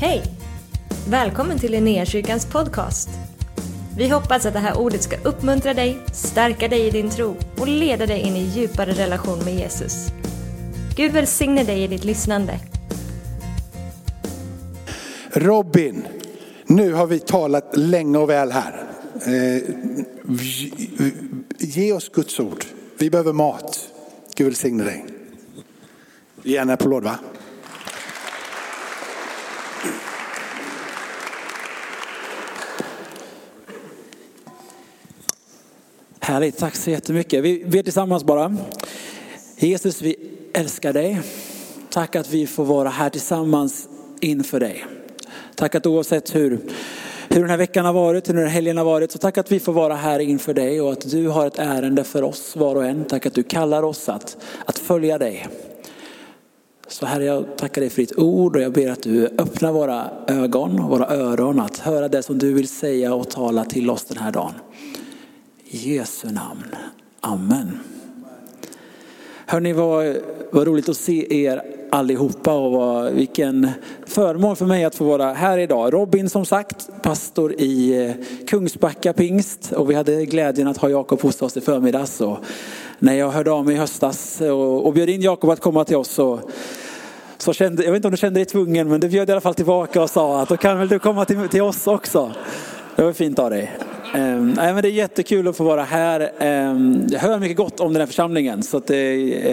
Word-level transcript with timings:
Hej! 0.00 0.22
Välkommen 1.08 1.58
till 1.58 1.72
Linnéakyrkans 1.72 2.46
podcast. 2.46 3.08
Vi 3.96 4.08
hoppas 4.08 4.46
att 4.46 4.52
det 4.52 4.58
här 4.58 4.78
ordet 4.78 5.02
ska 5.02 5.16
uppmuntra 5.16 5.74
dig, 5.74 5.98
stärka 6.12 6.68
dig 6.68 6.86
i 6.86 6.90
din 6.90 7.10
tro 7.10 7.36
och 7.56 7.68
leda 7.68 8.06
dig 8.06 8.20
in 8.20 8.36
i 8.36 8.42
djupare 8.42 8.92
relation 8.92 9.38
med 9.44 9.54
Jesus. 9.54 10.08
Gud 10.96 11.12
välsigne 11.12 11.64
dig 11.64 11.82
i 11.82 11.86
ditt 11.86 12.04
lyssnande. 12.04 12.60
Robin, 15.32 16.06
nu 16.66 16.92
har 16.92 17.06
vi 17.06 17.18
talat 17.18 17.76
länge 17.76 18.18
och 18.18 18.30
väl 18.30 18.52
här. 18.52 18.84
Eh, 19.26 19.62
ge 21.58 21.92
oss 21.92 22.08
Guds 22.08 22.40
ord. 22.40 22.64
Vi 22.98 23.10
behöver 23.10 23.32
mat. 23.32 23.78
Gud 24.36 24.46
välsigne 24.46 24.84
dig. 24.84 25.06
Ge 26.42 26.56
en 26.56 26.70
applåd 26.70 27.04
va? 27.04 27.18
Härligt, 36.28 36.58
tack 36.58 36.76
så 36.76 36.90
jättemycket. 36.90 37.44
Vi 37.44 37.64
ber 37.64 37.82
tillsammans 37.82 38.24
bara. 38.24 38.56
Jesus, 39.56 40.02
vi 40.02 40.16
älskar 40.54 40.92
dig. 40.92 41.20
Tack 41.90 42.16
att 42.16 42.30
vi 42.30 42.46
får 42.46 42.64
vara 42.64 42.88
här 42.88 43.10
tillsammans 43.10 43.88
inför 44.20 44.60
dig. 44.60 44.84
Tack 45.54 45.74
att 45.74 45.86
oavsett 45.86 46.34
hur, 46.34 46.60
hur 47.28 47.40
den 47.40 47.50
här 47.50 47.56
veckan 47.56 47.84
har 47.84 47.92
varit, 47.92 48.28
hur 48.28 48.34
den 48.34 48.42
här 48.42 48.50
helgen 48.50 48.76
har 48.76 48.84
varit, 48.84 49.12
så 49.12 49.18
tack 49.18 49.38
att 49.38 49.52
vi 49.52 49.60
får 49.60 49.72
vara 49.72 49.94
här 49.94 50.18
inför 50.18 50.54
dig 50.54 50.80
och 50.80 50.92
att 50.92 51.10
du 51.10 51.28
har 51.28 51.46
ett 51.46 51.58
ärende 51.58 52.04
för 52.04 52.22
oss 52.22 52.56
var 52.56 52.74
och 52.74 52.84
en. 52.84 53.04
Tack 53.04 53.26
att 53.26 53.34
du 53.34 53.42
kallar 53.42 53.82
oss 53.82 54.08
att, 54.08 54.36
att 54.64 54.78
följa 54.78 55.18
dig. 55.18 55.46
Så 56.88 57.06
Herre, 57.06 57.24
jag 57.24 57.56
tackar 57.56 57.80
dig 57.80 57.90
för 57.90 58.02
ditt 58.02 58.18
ord 58.18 58.56
och 58.56 58.62
jag 58.62 58.72
ber 58.72 58.90
att 58.90 59.02
du 59.02 59.26
öppnar 59.26 59.72
våra 59.72 60.10
ögon 60.26 60.80
och 60.80 60.90
våra 60.90 61.06
öron 61.06 61.60
att 61.60 61.78
höra 61.78 62.08
det 62.08 62.22
som 62.22 62.38
du 62.38 62.52
vill 62.52 62.68
säga 62.68 63.14
och 63.14 63.30
tala 63.30 63.64
till 63.64 63.90
oss 63.90 64.04
den 64.04 64.18
här 64.18 64.32
dagen. 64.32 64.52
I 65.70 65.94
Jesu 65.94 66.28
namn. 66.28 66.76
Amen. 67.20 67.80
Hörni, 69.46 69.72
vad, 69.72 70.16
vad 70.50 70.66
roligt 70.66 70.88
att 70.88 70.96
se 70.96 71.44
er 71.44 71.62
allihopa 71.90 72.54
och 72.54 72.72
vad, 72.72 73.12
vilken 73.12 73.70
förmån 74.06 74.56
för 74.56 74.66
mig 74.66 74.84
att 74.84 74.94
få 74.94 75.04
vara 75.04 75.32
här 75.32 75.58
idag. 75.58 75.92
Robin 75.92 76.28
som 76.28 76.46
sagt, 76.46 76.90
pastor 77.02 77.52
i 77.58 78.04
eh, 78.06 78.46
Kungsbacka 78.46 79.12
pingst 79.12 79.72
och 79.72 79.90
vi 79.90 79.94
hade 79.94 80.24
glädjen 80.24 80.68
att 80.68 80.76
ha 80.76 80.88
Jakob 80.88 81.20
hos 81.20 81.42
oss 81.42 81.56
i 81.56 81.60
förmiddags. 81.60 82.20
Och 82.20 82.38
när 82.98 83.14
jag 83.14 83.30
hörde 83.30 83.50
av 83.50 83.64
mig 83.64 83.74
i 83.74 83.78
höstas 83.78 84.40
och, 84.40 84.86
och 84.86 84.92
bjöd 84.92 85.08
in 85.08 85.22
Jakob 85.22 85.50
att 85.50 85.60
komma 85.60 85.84
till 85.84 85.96
oss 85.96 86.08
så, 86.08 86.40
så 87.38 87.52
kände, 87.52 87.84
jag 87.84 87.92
vet 87.92 87.96
inte 87.96 88.08
om 88.08 88.12
du 88.12 88.18
kände 88.18 88.40
dig 88.40 88.44
tvungen, 88.44 88.88
men 88.88 89.00
du 89.00 89.08
bjöd 89.08 89.28
i 89.28 89.32
alla 89.32 89.40
fall 89.40 89.54
tillbaka 89.54 90.02
och 90.02 90.10
sa 90.10 90.40
att 90.40 90.48
då 90.48 90.56
kan 90.56 90.78
väl 90.78 90.88
du 90.88 90.98
komma 90.98 91.24
till, 91.24 91.48
till 91.48 91.62
oss 91.62 91.86
också. 91.86 92.32
Det 92.98 93.04
var 93.04 93.12
fint 93.12 93.38
av 93.38 93.50
dig. 93.50 93.72
Um, 94.14 94.52
nej, 94.52 94.72
men 94.72 94.82
det 94.82 94.88
är 94.88 94.92
jättekul 94.92 95.48
att 95.48 95.56
få 95.56 95.64
vara 95.64 95.82
här. 95.82 96.20
Um, 96.70 97.06
jag 97.10 97.20
hör 97.20 97.38
mycket 97.38 97.56
gott 97.56 97.80
om 97.80 97.92
den 97.92 98.00
här 98.00 98.06
församlingen 98.06 98.62
så 98.62 98.78
det 98.78 98.96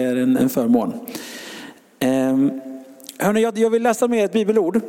är 0.00 0.16
en, 0.16 0.36
en 0.36 0.48
förmån. 0.48 0.92
Um, 2.04 2.60
hörni, 3.18 3.40
jag, 3.40 3.58
jag 3.58 3.70
vill 3.70 3.82
läsa 3.82 4.08
med 4.08 4.24
ett 4.24 4.32
bibelord 4.32 4.80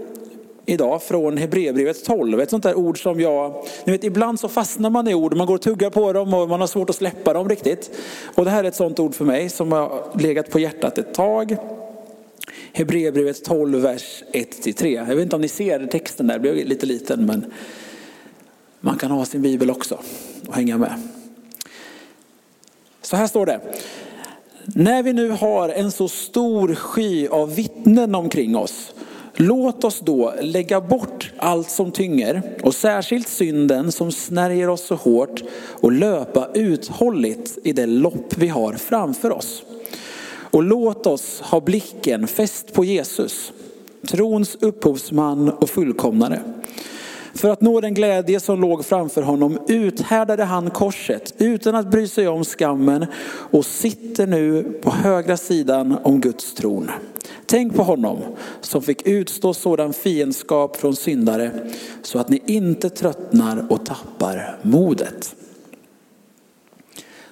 idag 0.65 1.03
från 1.03 1.37
Hebreerbrevet 1.37 2.05
12. 2.05 2.39
Ett 2.39 2.49
sånt 2.49 2.63
där 2.63 2.75
ord 2.75 3.03
som 3.03 3.19
jag, 3.19 3.65
ni 3.85 3.91
vet 3.91 4.03
ibland 4.03 4.39
så 4.39 4.47
fastnar 4.47 4.89
man 4.89 5.07
i 5.07 5.13
ord, 5.13 5.35
man 5.35 5.47
går 5.47 5.55
och 5.55 5.61
tuggar 5.61 5.89
på 5.89 6.13
dem 6.13 6.33
och 6.33 6.49
man 6.49 6.59
har 6.59 6.67
svårt 6.67 6.89
att 6.89 6.95
släppa 6.95 7.33
dem 7.33 7.49
riktigt. 7.49 7.97
Och 8.35 8.45
det 8.45 8.51
här 8.51 8.63
är 8.63 8.67
ett 8.67 8.75
sånt 8.75 8.99
ord 8.99 9.15
för 9.15 9.25
mig 9.25 9.49
som 9.49 9.71
har 9.71 10.19
legat 10.19 10.49
på 10.49 10.59
hjärtat 10.59 10.97
ett 10.97 11.13
tag. 11.13 11.57
Hebreerbrevet 12.73 13.43
12, 13.43 13.81
vers 13.81 14.23
1-3. 14.33 14.87
Jag 14.87 15.15
vet 15.15 15.23
inte 15.23 15.35
om 15.35 15.41
ni 15.41 15.47
ser 15.47 15.85
texten 15.85 16.27
där, 16.27 16.33
det 16.33 16.39
blev 16.39 16.55
lite 16.55 16.85
liten 16.85 17.25
men 17.25 17.51
man 18.87 18.97
kan 18.97 19.11
ha 19.11 19.25
sin 19.25 19.41
bibel 19.41 19.71
också 19.71 19.99
och 20.47 20.55
hänga 20.55 20.77
med. 20.77 20.93
Så 23.01 23.15
här 23.15 23.27
står 23.27 23.45
det. 23.45 23.59
När 24.65 25.03
vi 25.03 25.13
nu 25.13 25.29
har 25.29 25.69
en 25.69 25.91
så 25.91 26.07
stor 26.07 26.75
sky 26.75 27.27
av 27.27 27.55
vittnen 27.55 28.15
omkring 28.15 28.55
oss, 28.55 28.93
låt 29.35 29.83
oss 29.83 29.99
då 29.99 30.33
lägga 30.41 30.81
bort 30.81 31.31
allt 31.37 31.69
som 31.69 31.91
tynger 31.91 32.41
och 32.63 32.75
särskilt 32.75 33.27
synden 33.27 33.91
som 33.91 34.11
snärjer 34.11 34.69
oss 34.69 34.85
så 34.85 34.95
hårt 34.95 35.43
och 35.81 35.91
löpa 35.91 36.49
uthålligt 36.53 37.57
i 37.63 37.73
det 37.73 37.85
lopp 37.85 38.37
vi 38.37 38.47
har 38.47 38.73
framför 38.73 39.31
oss. 39.31 39.63
Och 40.51 40.63
låt 40.63 41.07
oss 41.07 41.41
ha 41.41 41.61
blicken 41.61 42.27
fäst 42.27 42.73
på 42.73 42.85
Jesus, 42.85 43.53
trons 44.07 44.57
upphovsman 44.61 45.49
och 45.49 45.69
fullkomnare. 45.69 46.41
För 47.37 47.49
att 47.49 47.61
nå 47.61 47.81
den 47.81 47.93
glädje 47.93 48.39
som 48.39 48.61
låg 48.61 48.85
framför 48.85 49.21
honom 49.21 49.59
uthärdade 49.67 50.43
han 50.43 50.69
korset 50.69 51.33
utan 51.37 51.75
att 51.75 51.91
bry 51.91 52.07
sig 52.07 52.27
om 52.27 52.43
skammen 52.45 53.05
och 53.51 53.65
sitter 53.65 54.27
nu 54.27 54.63
på 54.81 54.89
högra 54.89 55.37
sidan 55.37 55.97
om 56.03 56.21
Guds 56.21 56.53
tron. 56.53 56.91
Tänk 57.45 57.75
på 57.75 57.83
honom 57.83 58.19
som 58.61 58.81
fick 58.81 59.07
utstå 59.07 59.53
sådan 59.53 59.93
fiendskap 59.93 60.75
från 60.75 60.95
syndare 60.95 61.51
så 62.01 62.19
att 62.19 62.29
ni 62.29 62.41
inte 62.45 62.89
tröttnar 62.89 63.65
och 63.69 63.85
tappar 63.85 64.57
modet. 64.61 65.35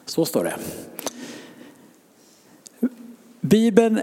Så 0.05 0.25
står 0.25 0.43
det. 0.43 0.55
Bibeln 3.41 4.01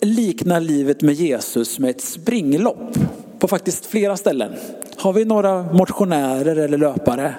liknar 0.00 0.60
livet 0.60 1.02
med 1.02 1.14
Jesus 1.14 1.78
med 1.78 1.90
ett 1.90 2.00
springlopp 2.00 2.98
på 3.40 3.48
faktiskt 3.48 3.86
flera 3.86 4.16
ställen. 4.16 4.54
Har 4.96 5.12
vi 5.12 5.24
några 5.24 5.62
motionärer 5.62 6.56
eller 6.56 6.78
löpare 6.78 7.34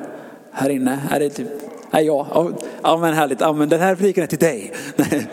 här 0.51 0.69
inne? 0.69 0.99
Är 1.11 1.19
det 1.19 1.29
typ, 1.29 1.47
är 1.91 2.01
jag? 2.01 2.53
ja 2.81 2.97
men 2.97 3.13
härligt, 3.13 3.41
ja, 3.41 3.53
men 3.53 3.69
den 3.69 3.79
här 3.79 3.91
repliken 3.91 4.23
är 4.23 4.27
till 4.27 4.39
dig. 4.39 4.73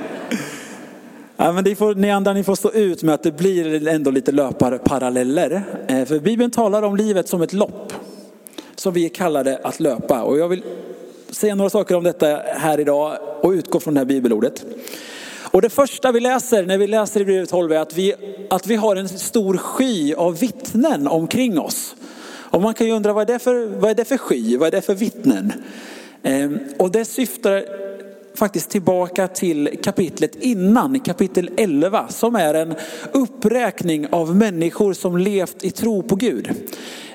Ja, 1.41 1.53
men 1.53 1.77
får, 1.77 1.95
ni 1.95 2.11
andra 2.11 2.33
ni 2.33 2.45
får 2.45 2.55
stå 2.55 2.71
ut 2.71 3.03
med 3.03 3.15
att 3.15 3.23
det 3.23 3.33
blir 3.33 3.89
ändå 3.89 4.11
lite 4.11 4.33
löparparalleller. 4.33 5.63
Eh, 5.89 6.05
för 6.05 6.19
Bibeln 6.19 6.51
talar 6.51 6.83
om 6.83 6.97
livet 6.97 7.29
som 7.29 7.43
ett 7.43 7.53
lopp 7.53 7.93
som 8.77 8.93
vi 8.93 9.05
är 9.05 9.09
kallade 9.09 9.61
att 9.63 9.81
löpa. 9.81 10.23
Och 10.23 10.39
jag 10.39 10.49
vill 10.49 10.63
säga 11.31 11.55
några 11.55 11.71
saker 11.71 11.95
om 11.95 12.05
detta 12.05 12.27
här 12.47 12.81
idag 12.81 13.19
och 13.43 13.51
utgå 13.51 13.81
från 13.81 13.95
det 13.95 14.01
här 14.01 14.05
bibelordet. 14.05 14.65
Och 15.51 15.63
det 15.63 15.71
första 15.71 16.13
vi 16.13 16.21
läser 16.21 16.63
när 16.63 16.79
vi 16.79 16.87
läser 16.87 17.21
i 17.21 17.25
brevet 17.25 17.51
12 17.51 17.73
är 17.73 17.79
att 17.79 17.95
vi, 17.95 18.15
att 18.51 18.67
vi 18.67 18.77
har 18.77 18.97
en 18.97 19.09
stor 19.09 19.57
sky 19.57 20.15
av 20.15 20.39
vittnen 20.39 21.09
omkring 21.09 21.59
oss. 21.59 21.95
Och 22.51 22.63
man 22.63 22.75
kan 22.75 22.87
ju 22.87 22.93
undra 22.93 23.13
vad 23.13 23.31
är 23.31 23.33
det 23.33 23.39
för, 23.39 23.67
vad 23.67 23.91
är 23.91 23.95
det 23.95 24.05
för 24.05 24.17
sky, 24.17 24.57
vad 24.57 24.67
är 24.67 24.71
det 24.71 24.83
för 24.83 24.95
vittnen? 24.95 25.53
Ehm, 26.23 26.59
och 26.79 26.91
det 26.91 27.05
syftar 27.05 27.88
faktiskt 28.39 28.71
tillbaka 28.71 29.29
till 29.29 29.79
kapitlet 29.83 30.37
innan, 30.37 31.01
kapitel 31.01 31.51
11, 31.57 32.09
som 32.09 32.35
är 32.37 32.55
en 32.55 32.75
uppräkning 33.13 34.07
av 34.11 34.37
människor 34.37 34.93
som 34.93 35.17
levt 35.17 35.65
i 35.65 35.71
tro 35.71 36.03
på 36.03 36.17
Gud. 36.17 36.51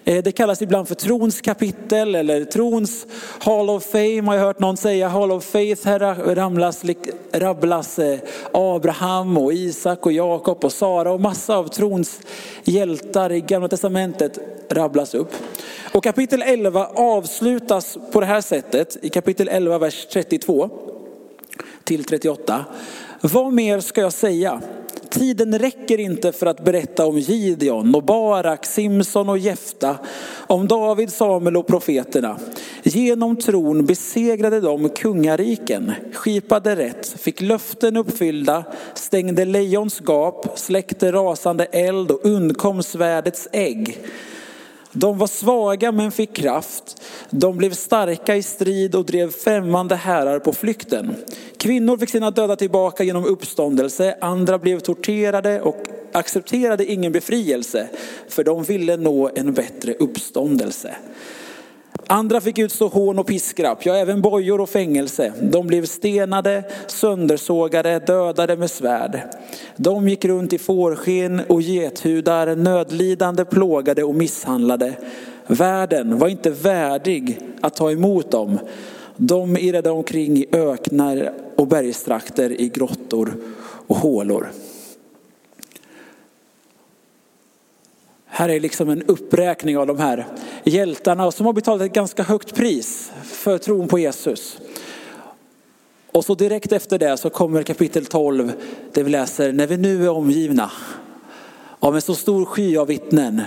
Eh, 0.06 0.24
det 0.24 0.32
kallas 0.32 0.62
ibland 0.62 0.88
för 0.88 0.96
trons 0.96 1.42
kapitel 1.42 2.16
eller 2.16 2.46
trons 2.46 3.08
Hall 3.40 3.70
of 3.70 3.84
Fame 3.84 4.22
har 4.22 4.36
jag 4.36 4.42
hört 4.42 4.60
någon 4.60 4.78
säga. 4.78 5.08
Hall 5.08 5.32
of 5.32 5.44
Faith, 5.44 5.88
här 5.88 6.00
ramlas, 6.36 6.84
rabblas 7.32 8.00
eh, 8.00 8.20
Abraham 8.52 9.38
och 9.38 9.54
Isak 9.54 10.06
och 10.06 10.12
Jakob 10.12 10.66
och 10.66 10.72
Sara 10.72 11.12
och 11.12 11.22
massa 11.22 11.58
av 11.58 11.68
trons 11.68 12.20
hjältar 12.64 13.32
i 13.32 13.42
gamla 13.42 13.68
testamentet 13.68 14.40
rabblas 14.70 15.14
upp. 15.14 15.32
Och 15.94 16.04
kapitel 16.04 16.42
11 16.42 16.88
avslutas 16.96 17.98
på 18.12 18.20
det 18.20 18.26
här 18.26 18.42
sättet 18.42 18.98
i 19.02 19.10
kapitel 19.10 19.48
11, 19.48 19.78
vers 19.78 20.08
32 20.14 20.70
till 21.84 22.04
38. 22.04 22.66
Vad 23.22 23.54
mer 23.54 23.80
ska 23.80 24.02
jag 24.02 24.14
säga? 24.14 24.62
Tiden 25.10 25.60
räcker 25.60 26.00
inte 26.00 26.32
för 26.32 26.46
att 26.46 26.66
berätta 26.66 27.06
om 27.06 27.20
Gideon 27.20 27.96
och 27.96 28.04
Barak, 28.04 28.66
Simson 28.66 29.30
och 29.30 29.38
Jefta, 29.38 29.98
om 30.48 30.68
David, 30.68 31.14
Samuel 31.14 31.58
och 31.58 31.68
profeterna. 31.68 32.40
Genom 32.84 33.36
tron 33.36 33.86
besegrade 33.86 34.62
de 34.62 34.90
kungariken, 34.90 35.92
skipade 36.14 36.76
rätt, 36.76 37.08
fick 37.20 37.42
löften 37.42 37.98
uppfyllda, 37.98 38.64
stängde 38.94 39.46
lejons 39.46 40.00
gap, 40.00 40.60
släckte 40.60 41.12
rasande 41.12 41.66
eld 41.66 42.12
och 42.12 42.26
undkom 42.26 42.84
svärdets 42.84 43.48
ägg. 43.52 43.98
De 44.94 45.18
var 45.18 45.28
svaga 45.28 45.92
men 45.92 46.12
fick 46.12 46.36
kraft. 46.36 47.02
De 47.30 47.58
blev 47.58 47.74
starka 47.74 48.36
i 48.36 48.44
strid 48.44 48.96
och 48.96 49.06
drev 49.06 49.32
främmande 49.32 49.96
härar 49.96 50.40
på 50.40 50.54
flykten. 50.54 51.16
Kvinnor 51.58 51.98
fick 51.98 52.10
sina 52.10 52.32
döda 52.32 52.56
tillbaka 52.56 53.04
genom 53.04 53.26
uppståndelse. 53.26 54.18
Andra 54.22 54.58
blev 54.60 54.80
torterade 54.80 55.62
och 55.62 55.84
accepterade 56.12 56.86
ingen 56.86 57.12
befrielse 57.12 57.90
för 58.30 58.44
de 58.44 58.64
ville 58.64 58.98
nå 58.98 59.30
en 59.36 59.54
bättre 59.54 59.94
uppståndelse. 59.94 60.96
Andra 62.08 62.42
fick 62.42 62.60
utstå 62.60 62.88
hån 62.88 63.20
och 63.20 63.28
piskrapp, 63.28 63.86
ja 63.86 63.96
även 63.96 64.22
bojor 64.22 64.62
och 64.62 64.70
fängelse. 64.70 65.34
De 65.42 65.68
blev 65.68 65.86
stenade, 65.86 66.64
söndersågade, 66.88 68.00
dödade 68.00 68.58
med 68.58 68.72
svärd. 68.72 69.22
De 69.76 70.10
gick 70.10 70.26
runt 70.26 70.54
i 70.54 70.58
fårskinn 70.58 71.42
och 71.48 71.62
gethudar, 71.62 72.56
nödlidande, 72.56 73.46
plågade 73.46 74.04
och 74.04 74.16
misshandlade. 74.16 74.94
Världen 75.48 76.20
var 76.20 76.28
inte 76.28 76.50
värdig 76.50 77.40
att 77.62 77.76
ta 77.76 77.92
emot 77.92 78.32
dem. 78.32 78.60
De 79.18 79.58
irrade 79.58 79.90
omkring 79.90 80.38
i 80.38 80.46
öknar 80.52 81.34
och 81.56 81.68
bergstrakter, 81.68 82.62
i 82.62 82.70
grottor 82.70 83.36
och 83.88 83.96
hålor. 83.96 84.52
Här 88.36 88.50
är 88.50 88.60
liksom 88.60 88.90
en 88.90 89.04
uppräkning 89.04 89.78
av 89.78 89.88
de 89.88 90.00
här 90.00 90.26
hjältarna 90.64 91.32
som 91.32 91.46
har 91.46 91.54
betalat 91.54 91.82
ett 91.82 91.94
ganska 91.94 92.24
högt 92.24 92.56
pris 92.56 93.12
för 93.24 93.58
tron 93.58 93.88
på 93.88 94.00
Jesus. 94.00 94.58
Och 96.12 96.26
så 96.26 96.36
direkt 96.36 96.72
efter 96.72 97.00
det 97.00 97.18
så 97.18 97.30
kommer 97.30 97.64
kapitel 97.64 98.06
12 98.06 98.52
där 98.94 99.04
vi 99.04 99.10
läser, 99.10 99.52
när 99.52 99.68
vi 99.68 99.78
nu 99.78 100.06
är 100.06 100.10
omgivna 100.10 100.72
av 101.80 101.96
en 101.96 102.02
så 102.02 102.16
stor 102.16 102.46
sky 102.46 102.78
av 102.78 102.88
vittnen, 102.88 103.42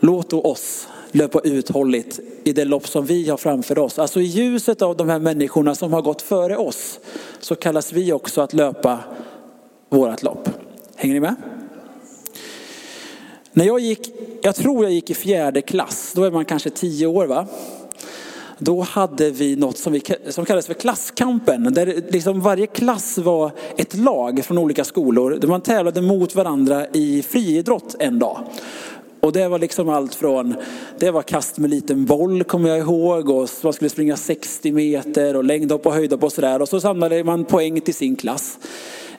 låt 0.00 0.30
då 0.30 0.40
oss 0.40 0.88
löpa 1.12 1.40
uthålligt 1.44 2.20
i 2.44 2.52
det 2.52 2.64
lopp 2.64 2.88
som 2.88 3.06
vi 3.06 3.28
har 3.28 3.36
framför 3.36 3.78
oss. 3.78 3.98
Alltså 3.98 4.20
i 4.20 4.24
ljuset 4.24 4.82
av 4.82 4.96
de 4.96 5.08
här 5.08 5.18
människorna 5.18 5.74
som 5.74 5.92
har 5.92 6.02
gått 6.02 6.22
före 6.22 6.56
oss 6.56 7.00
så 7.40 7.54
kallas 7.54 7.92
vi 7.92 8.12
också 8.12 8.40
att 8.40 8.52
löpa 8.52 8.98
vårat 9.88 10.22
lopp. 10.22 10.48
Hänger 10.96 11.14
ni 11.14 11.20
med? 11.20 11.34
När 13.58 13.64
jag 13.64 13.80
gick, 13.80 14.12
jag 14.42 14.54
tror 14.54 14.84
jag 14.84 14.92
gick 14.92 15.10
i 15.10 15.14
fjärde 15.14 15.62
klass, 15.62 16.12
då 16.16 16.24
är 16.24 16.30
man 16.30 16.44
kanske 16.44 16.70
tio 16.70 17.06
år 17.06 17.26
va? 17.26 17.46
Då 18.58 18.80
hade 18.80 19.30
vi 19.30 19.56
något 19.56 19.78
som, 19.78 19.92
vi, 19.92 20.02
som 20.28 20.44
kallades 20.44 20.66
för 20.66 20.74
klasskampen. 20.74 21.74
Där 21.74 22.02
liksom 22.10 22.40
varje 22.40 22.66
klass 22.66 23.18
var 23.18 23.50
ett 23.76 23.94
lag 23.94 24.44
från 24.44 24.58
olika 24.58 24.84
skolor. 24.84 25.38
Där 25.40 25.48
man 25.48 25.60
tävlade 25.60 26.02
mot 26.02 26.34
varandra 26.34 26.86
i 26.92 27.22
friidrott 27.22 27.96
en 27.98 28.18
dag. 28.18 28.38
Och 29.20 29.32
det 29.32 29.48
var 29.48 29.58
liksom 29.58 29.88
allt 29.88 30.14
från, 30.14 30.54
det 30.98 31.10
var 31.10 31.22
kast 31.22 31.58
med 31.58 31.70
liten 31.70 32.04
boll 32.04 32.44
kommer 32.44 32.68
jag 32.68 32.78
ihåg 32.78 33.30
och 33.30 33.48
man 33.62 33.72
skulle 33.72 33.90
springa 33.90 34.16
60 34.16 34.72
meter 34.72 35.36
och 35.36 35.44
längdhopp 35.44 35.86
och 35.86 35.92
höjdhopp 35.92 36.24
och 36.24 36.32
sådär. 36.32 36.62
Och 36.62 36.68
så 36.68 36.80
samlade 36.80 37.24
man 37.24 37.44
poäng 37.44 37.80
till 37.80 37.94
sin 37.94 38.16
klass. 38.16 38.58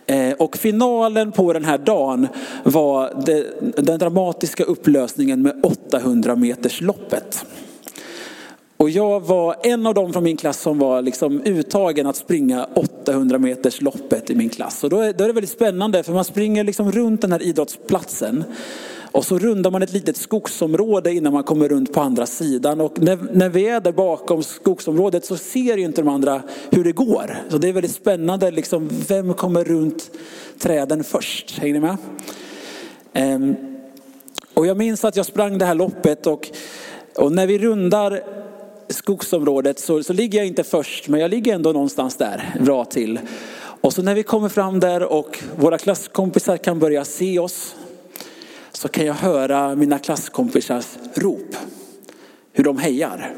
Eh, 0.10 0.34
och 0.34 0.58
finalen 0.58 1.32
på 1.32 1.54
den 1.54 1.66
här 1.66 1.78
dagen 1.78 2.28
var 2.64 3.12
den 3.82 4.00
dramatiska 4.00 4.64
upplösningen 4.64 5.42
med 5.42 5.60
800 5.64 6.36
meters 6.36 6.82
loppet. 6.82 7.46
Och 8.78 8.90
jag 8.90 9.20
var 9.20 9.56
en 9.64 9.88
av 9.88 9.94
dem 9.94 10.14
från 10.14 10.24
min 10.24 10.38
klass 10.38 10.62
som 10.62 10.80
var 10.80 11.02
liksom 11.02 11.42
uttagen 11.46 12.08
att 12.08 12.16
springa 12.16 12.68
800 12.76 13.38
meters 13.38 13.82
loppet 13.82 14.30
i 14.30 14.36
min 14.36 14.50
klass. 14.50 14.84
Och 14.84 14.90
då 14.90 15.00
är, 15.00 15.14
då 15.14 15.24
är 15.24 15.28
det 15.28 15.34
väldigt 15.34 15.52
spännande 15.52 16.04
för 16.04 16.14
man 16.14 16.26
springer 16.26 16.64
liksom 16.64 16.92
runt 16.92 17.22
den 17.22 17.32
här 17.32 17.44
idrottsplatsen. 17.44 18.44
Och 19.12 19.26
så 19.26 19.40
rundar 19.40 19.72
man 19.72 19.82
ett 19.82 19.94
litet 19.94 20.18
skogsområde 20.18 21.14
innan 21.14 21.34
man 21.34 21.44
kommer 21.44 21.70
runt 21.70 21.94
på 21.94 22.02
andra 22.02 22.26
sidan. 22.26 22.82
Och 22.82 23.02
när, 23.02 23.18
när 23.34 23.50
vi 23.50 23.68
är 23.68 23.80
där 23.80 23.92
bakom 23.92 24.44
skogsområdet 24.44 25.26
så 25.26 25.38
ser 25.38 25.78
ju 25.78 25.84
inte 25.84 26.02
de 26.02 26.08
andra 26.08 26.42
hur 26.70 26.84
det 26.84 26.92
går. 26.92 27.38
Så 27.50 27.58
det 27.58 27.70
är 27.70 27.74
väldigt 27.74 27.96
spännande, 27.96 28.52
liksom, 28.52 28.90
vem 29.08 29.34
kommer 29.34 29.64
runt 29.64 30.12
träden 30.60 31.04
först? 31.04 31.60
Hänger 31.60 31.74
ni 31.74 31.80
med? 31.80 31.98
Ehm, 33.14 33.56
och 34.54 34.68
jag 34.68 34.78
minns 34.78 35.06
att 35.06 35.16
jag 35.16 35.26
sprang 35.26 35.58
det 35.58 35.66
här 35.66 35.76
loppet 35.76 36.28
och, 36.28 36.50
och 37.16 37.32
när 37.32 37.48
vi 37.48 37.60
rundar 37.60 38.22
skogsområdet 38.90 39.80
så, 39.80 40.04
så 40.04 40.14
ligger 40.14 40.38
jag 40.38 40.48
inte 40.48 40.64
först, 40.64 41.08
men 41.08 41.20
jag 41.20 41.32
ligger 41.32 41.56
ändå 41.56 41.72
någonstans 41.72 42.16
där, 42.16 42.56
bra 42.66 42.86
till. 42.86 43.20
Och 43.82 43.94
så 43.94 44.02
när 44.02 44.16
vi 44.16 44.24
kommer 44.24 44.50
fram 44.50 44.80
där 44.80 45.04
och 45.04 45.44
våra 45.56 45.78
klasskompisar 45.78 46.58
kan 46.58 46.80
börja 46.80 47.06
se 47.06 47.40
oss 47.40 47.76
så 48.80 48.88
kan 48.88 49.06
jag 49.06 49.14
höra 49.14 49.76
mina 49.76 50.00
klasskompisars 50.00 50.98
rop. 51.14 51.56
Hur 52.52 52.64
de 52.64 52.78
hejar. 52.78 53.36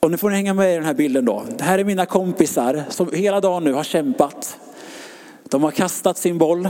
Och 0.00 0.10
nu 0.10 0.16
får 0.16 0.30
ni 0.30 0.36
hänga 0.36 0.54
med 0.54 0.72
i 0.72 0.74
den 0.74 0.84
här 0.84 0.94
bilden 0.94 1.24
då. 1.24 1.44
Det 1.58 1.64
här 1.64 1.78
är 1.78 1.84
mina 1.84 2.06
kompisar 2.06 2.84
som 2.88 3.12
hela 3.12 3.40
dagen 3.40 3.64
nu 3.64 3.72
har 3.72 3.84
kämpat. 3.84 4.58
De 5.44 5.62
har 5.62 5.70
kastat 5.70 6.18
sin 6.18 6.38
boll. 6.38 6.68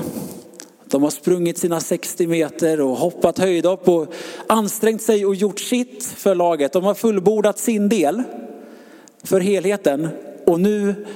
De 0.85 1.03
har 1.03 1.11
sprungit 1.11 1.59
sina 1.59 1.81
60 1.81 2.27
meter 2.27 2.81
och 2.81 2.97
hoppat 2.97 3.39
höjdhopp 3.39 3.89
och 3.89 4.15
ansträngt 4.47 5.03
sig 5.03 5.27
och 5.27 5.35
gjort 5.35 5.61
sitt 5.61 6.05
för 6.05 6.35
laget. 6.35 6.73
De 6.73 6.85
har 6.85 6.95
fullbordat 6.95 7.59
sin 7.59 7.89
del 7.89 8.23
för 9.23 9.41
helheten. 9.41 10.09
Och 10.47 10.61
nu 10.61 11.07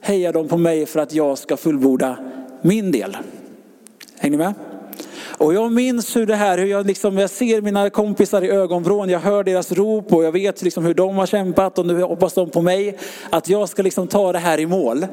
hejar 0.00 0.32
de 0.32 0.48
på 0.48 0.56
mig 0.56 0.86
för 0.86 1.00
att 1.00 1.12
jag 1.12 1.38
ska 1.38 1.56
fullborda 1.56 2.18
min 2.62 2.92
del. 2.92 3.16
Hänger 4.18 4.38
ni 4.38 4.44
med? 4.44 4.54
Och 5.38 5.54
jag 5.54 5.72
minns 5.72 6.16
hur 6.16 6.26
det 6.26 6.34
här, 6.34 6.58
hur 6.58 6.66
jag, 6.66 6.86
liksom, 6.86 7.18
jag 7.18 7.30
ser 7.30 7.60
mina 7.60 7.90
kompisar 7.90 8.42
i 8.42 8.50
ögonvrån, 8.50 9.08
jag 9.08 9.20
hör 9.20 9.44
deras 9.44 9.72
rop 9.72 10.12
och 10.12 10.24
jag 10.24 10.32
vet 10.32 10.62
liksom 10.62 10.84
hur 10.84 10.94
de 10.94 11.16
har 11.16 11.26
kämpat 11.26 11.78
och 11.78 11.86
nu 11.86 12.02
hoppas 12.02 12.34
de 12.34 12.50
på 12.50 12.62
mig 12.62 12.98
att 13.30 13.48
jag 13.48 13.68
ska 13.68 13.82
liksom 13.82 14.06
ta 14.06 14.32
det 14.32 14.38
här 14.38 14.60
i 14.60 14.66
mål. 14.66 15.06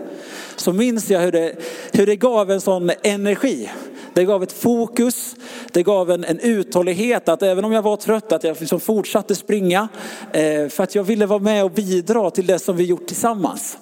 Så 0.55 0.73
minns 0.73 1.09
jag 1.09 1.19
hur 1.19 1.31
det, 1.31 1.55
hur 1.91 2.05
det 2.05 2.15
gav 2.15 2.51
en 2.51 2.61
sån 2.61 2.91
energi. 3.03 3.69
Det 4.13 4.25
gav 4.25 4.43
ett 4.43 4.51
fokus, 4.51 5.35
det 5.71 5.83
gav 5.83 6.11
en, 6.11 6.23
en 6.23 6.39
uthållighet 6.39 7.29
att 7.29 7.43
även 7.43 7.65
om 7.65 7.71
jag 7.71 7.81
var 7.81 7.97
trött 7.97 8.31
att 8.31 8.43
jag 8.43 8.57
liksom 8.59 8.79
fortsatte 8.79 9.35
springa 9.35 9.87
eh, 10.31 10.67
för 10.67 10.83
att 10.83 10.95
jag 10.95 11.03
ville 11.03 11.25
vara 11.25 11.39
med 11.39 11.63
och 11.63 11.71
bidra 11.71 12.29
till 12.29 12.45
det 12.45 12.59
som 12.59 12.77
vi 12.77 12.83
gjort 12.83 13.07
tillsammans. 13.07 13.77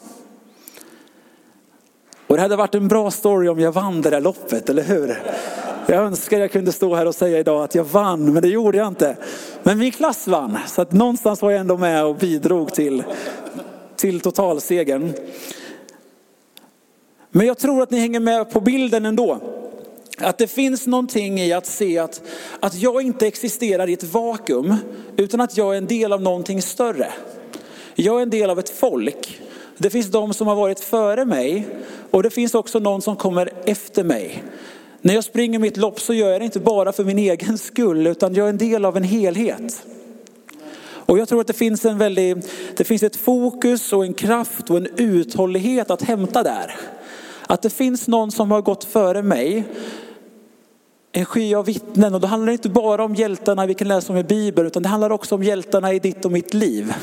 Och 2.33 2.38
det 2.38 2.41
hade 2.41 2.56
varit 2.56 2.75
en 2.75 2.88
bra 2.88 3.12
story 3.12 3.47
om 3.47 3.59
jag 3.59 3.71
vann 3.71 4.01
det 4.01 4.09
där 4.09 4.21
loppet, 4.21 4.69
eller 4.69 4.83
hur? 4.83 5.21
Jag 5.88 6.03
önskar 6.03 6.39
jag 6.39 6.51
kunde 6.51 6.71
stå 6.71 6.95
här 6.95 7.06
och 7.06 7.15
säga 7.15 7.39
idag 7.39 7.63
att 7.63 7.75
jag 7.75 7.83
vann, 7.83 8.33
men 8.33 8.41
det 8.41 8.47
gjorde 8.47 8.77
jag 8.77 8.88
inte. 8.88 9.18
Men 9.63 9.80
min 9.80 9.91
klass 9.91 10.27
vann, 10.27 10.57
så 10.68 10.81
att 10.81 10.91
någonstans 10.91 11.41
var 11.41 11.51
jag 11.51 11.59
ändå 11.59 11.77
med 11.77 12.06
och 12.06 12.15
bidrog 12.15 12.74
till, 12.74 13.03
till 13.95 14.19
totalsegern. 14.19 15.13
Men 17.31 17.47
jag 17.47 17.57
tror 17.57 17.83
att 17.83 17.91
ni 17.91 18.00
hänger 18.00 18.19
med 18.19 18.51
på 18.51 18.62
bilden 18.62 19.06
ändå. 19.06 19.39
Att 20.18 20.38
det 20.38 20.47
finns 20.47 20.88
någonting 20.88 21.39
i 21.39 21.53
att 21.53 21.65
se 21.65 22.00
att, 22.00 22.21
att 22.59 22.75
jag 22.75 23.01
inte 23.01 23.27
existerar 23.27 23.89
i 23.89 23.94
ett 23.94 24.03
vakuum, 24.03 24.75
utan 25.18 25.41
att 25.41 25.57
jag 25.57 25.74
är 25.74 25.77
en 25.77 25.88
del 25.88 26.13
av 26.13 26.21
någonting 26.21 26.62
större. 26.62 27.07
Jag 27.95 28.18
är 28.18 28.24
en 28.24 28.30
del 28.30 28.50
av 28.50 28.59
ett 28.59 28.69
folk 28.69 29.39
det 29.77 29.89
finns 29.89 30.07
de 30.07 30.33
som 30.33 30.47
har 30.47 30.55
varit 30.55 30.79
före 30.79 31.25
mig 31.25 31.67
och 32.11 32.23
det 32.23 32.29
finns 32.29 32.55
också 32.55 32.79
någon 32.79 33.01
som 33.01 33.15
kommer 33.15 33.49
efter 33.65 34.03
mig. 34.03 34.43
När 35.01 35.13
jag 35.13 35.23
springer 35.23 35.59
mitt 35.59 35.77
lopp 35.77 35.99
så 35.99 36.13
gör 36.13 36.31
jag 36.31 36.41
det 36.41 36.45
inte 36.45 36.59
bara 36.59 36.91
för 36.91 37.03
min 37.03 37.19
egen 37.19 37.57
skull 37.57 38.07
utan 38.07 38.33
jag 38.33 38.45
är 38.45 38.49
en 38.49 38.57
del 38.57 38.85
av 38.85 38.97
en 38.97 39.03
helhet. 39.03 39.83
Och 41.06 41.19
jag 41.19 41.30
tror 41.30 41.42
att 41.42 41.47
det 41.47 41.53
finns, 41.53 41.85
en 41.85 41.97
väldigt, 41.97 42.51
det 42.77 42.83
finns 42.83 43.03
ett 43.03 43.15
fokus 43.15 43.94
och 43.94 44.06
en 44.06 44.13
kraft 44.13 44.69
och 44.69 44.77
en 44.77 44.87
uthållighet 44.97 45.92
att 45.92 46.01
hämta 46.01 46.44
där. 46.44 46.75
Att 47.47 47.61
det 47.61 47.69
finns 47.69 48.07
någon 48.07 48.31
som 48.31 48.51
har 48.51 48.61
gått 48.61 48.83
före 48.83 49.21
mig. 49.21 49.63
En 51.11 51.25
sky 51.25 51.56
av 51.56 51.65
vittnen 51.65 52.13
och 52.13 52.21
då 52.21 52.27
handlar 52.27 52.47
det 52.47 52.53
inte 52.53 52.69
bara 52.69 53.03
om 53.03 53.15
hjältarna 53.15 53.65
vi 53.65 53.73
kan 53.73 53.87
läsa 53.87 54.13
om 54.13 54.19
i 54.19 54.23
Bibeln 54.23 54.68
utan 54.68 54.83
det 54.83 54.89
handlar 54.89 55.09
också 55.09 55.35
om 55.35 55.44
hjältarna 55.44 55.94
i 55.94 55.99
ditt 55.99 56.25
och 56.25 56.31
mitt 56.31 56.53
liv. 56.53 56.94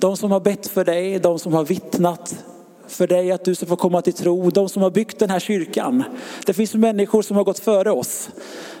De 0.00 0.16
som 0.16 0.30
har 0.32 0.40
bett 0.40 0.66
för 0.66 0.84
dig, 0.84 1.18
de 1.18 1.38
som 1.38 1.52
har 1.52 1.64
vittnat 1.64 2.44
för 2.86 3.06
dig 3.06 3.32
att 3.32 3.44
du 3.44 3.54
ska 3.54 3.66
få 3.66 3.76
komma 3.76 4.02
till 4.02 4.12
tro, 4.12 4.50
de 4.50 4.68
som 4.68 4.82
har 4.82 4.90
byggt 4.90 5.18
den 5.18 5.30
här 5.30 5.40
kyrkan. 5.40 6.04
Det 6.46 6.52
finns 6.52 6.74
människor 6.74 7.22
som 7.22 7.36
har 7.36 7.44
gått 7.44 7.58
före 7.58 7.90
oss, 7.90 8.30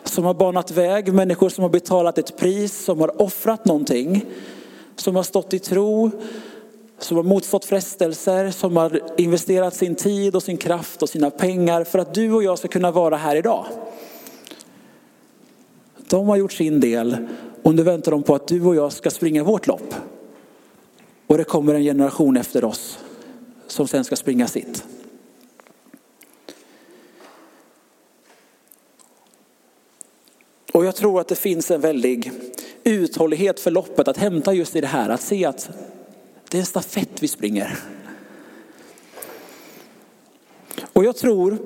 som 0.04 0.24
har 0.24 0.34
banat 0.34 0.70
väg, 0.70 1.12
människor 1.12 1.48
som 1.48 1.62
har 1.62 1.68
betalat 1.68 2.18
ett 2.18 2.36
pris, 2.36 2.84
som 2.84 3.00
har 3.00 3.22
offrat 3.22 3.64
någonting, 3.64 4.24
som 4.96 5.16
har 5.16 5.22
stått 5.22 5.54
i 5.54 5.58
tro, 5.58 6.10
som 6.98 7.16
har 7.16 7.24
motstått 7.24 7.64
frestelser, 7.64 8.50
som 8.50 8.76
har 8.76 9.00
investerat 9.16 9.74
sin 9.74 9.94
tid 9.94 10.36
och 10.36 10.42
sin 10.42 10.56
kraft 10.56 11.02
och 11.02 11.08
sina 11.08 11.30
pengar 11.30 11.84
för 11.84 11.98
att 11.98 12.14
du 12.14 12.32
och 12.32 12.42
jag 12.42 12.58
ska 12.58 12.68
kunna 12.68 12.90
vara 12.90 13.16
här 13.16 13.36
idag. 13.36 13.64
De 16.08 16.28
har 16.28 16.36
gjort 16.36 16.52
sin 16.52 16.80
del 16.80 17.16
och 17.62 17.74
nu 17.74 17.82
väntar 17.82 18.10
de 18.12 18.22
på 18.22 18.34
att 18.34 18.48
du 18.48 18.64
och 18.64 18.76
jag 18.76 18.92
ska 18.92 19.10
springa 19.10 19.44
vårt 19.44 19.66
lopp. 19.66 19.94
Och 21.30 21.38
det 21.38 21.44
kommer 21.44 21.74
en 21.74 21.82
generation 21.82 22.36
efter 22.36 22.64
oss 22.64 22.98
som 23.66 23.88
sen 23.88 24.04
ska 24.04 24.16
springa 24.16 24.46
sitt. 24.46 24.84
Och 30.72 30.84
jag 30.84 30.96
tror 30.96 31.20
att 31.20 31.28
det 31.28 31.34
finns 31.34 31.70
en 31.70 31.80
väldig 31.80 32.32
uthållighet 32.84 33.60
för 33.60 33.70
loppet 33.70 34.08
att 34.08 34.16
hämta 34.16 34.52
just 34.52 34.76
i 34.76 34.80
det 34.80 34.86
här. 34.86 35.08
Att 35.08 35.20
se 35.20 35.44
att 35.44 35.70
det 36.48 36.56
är 36.56 36.60
en 36.60 36.66
stafett 36.66 37.22
vi 37.22 37.28
springer. 37.28 37.78
Och 40.92 41.04
jag 41.04 41.16
tror 41.16 41.58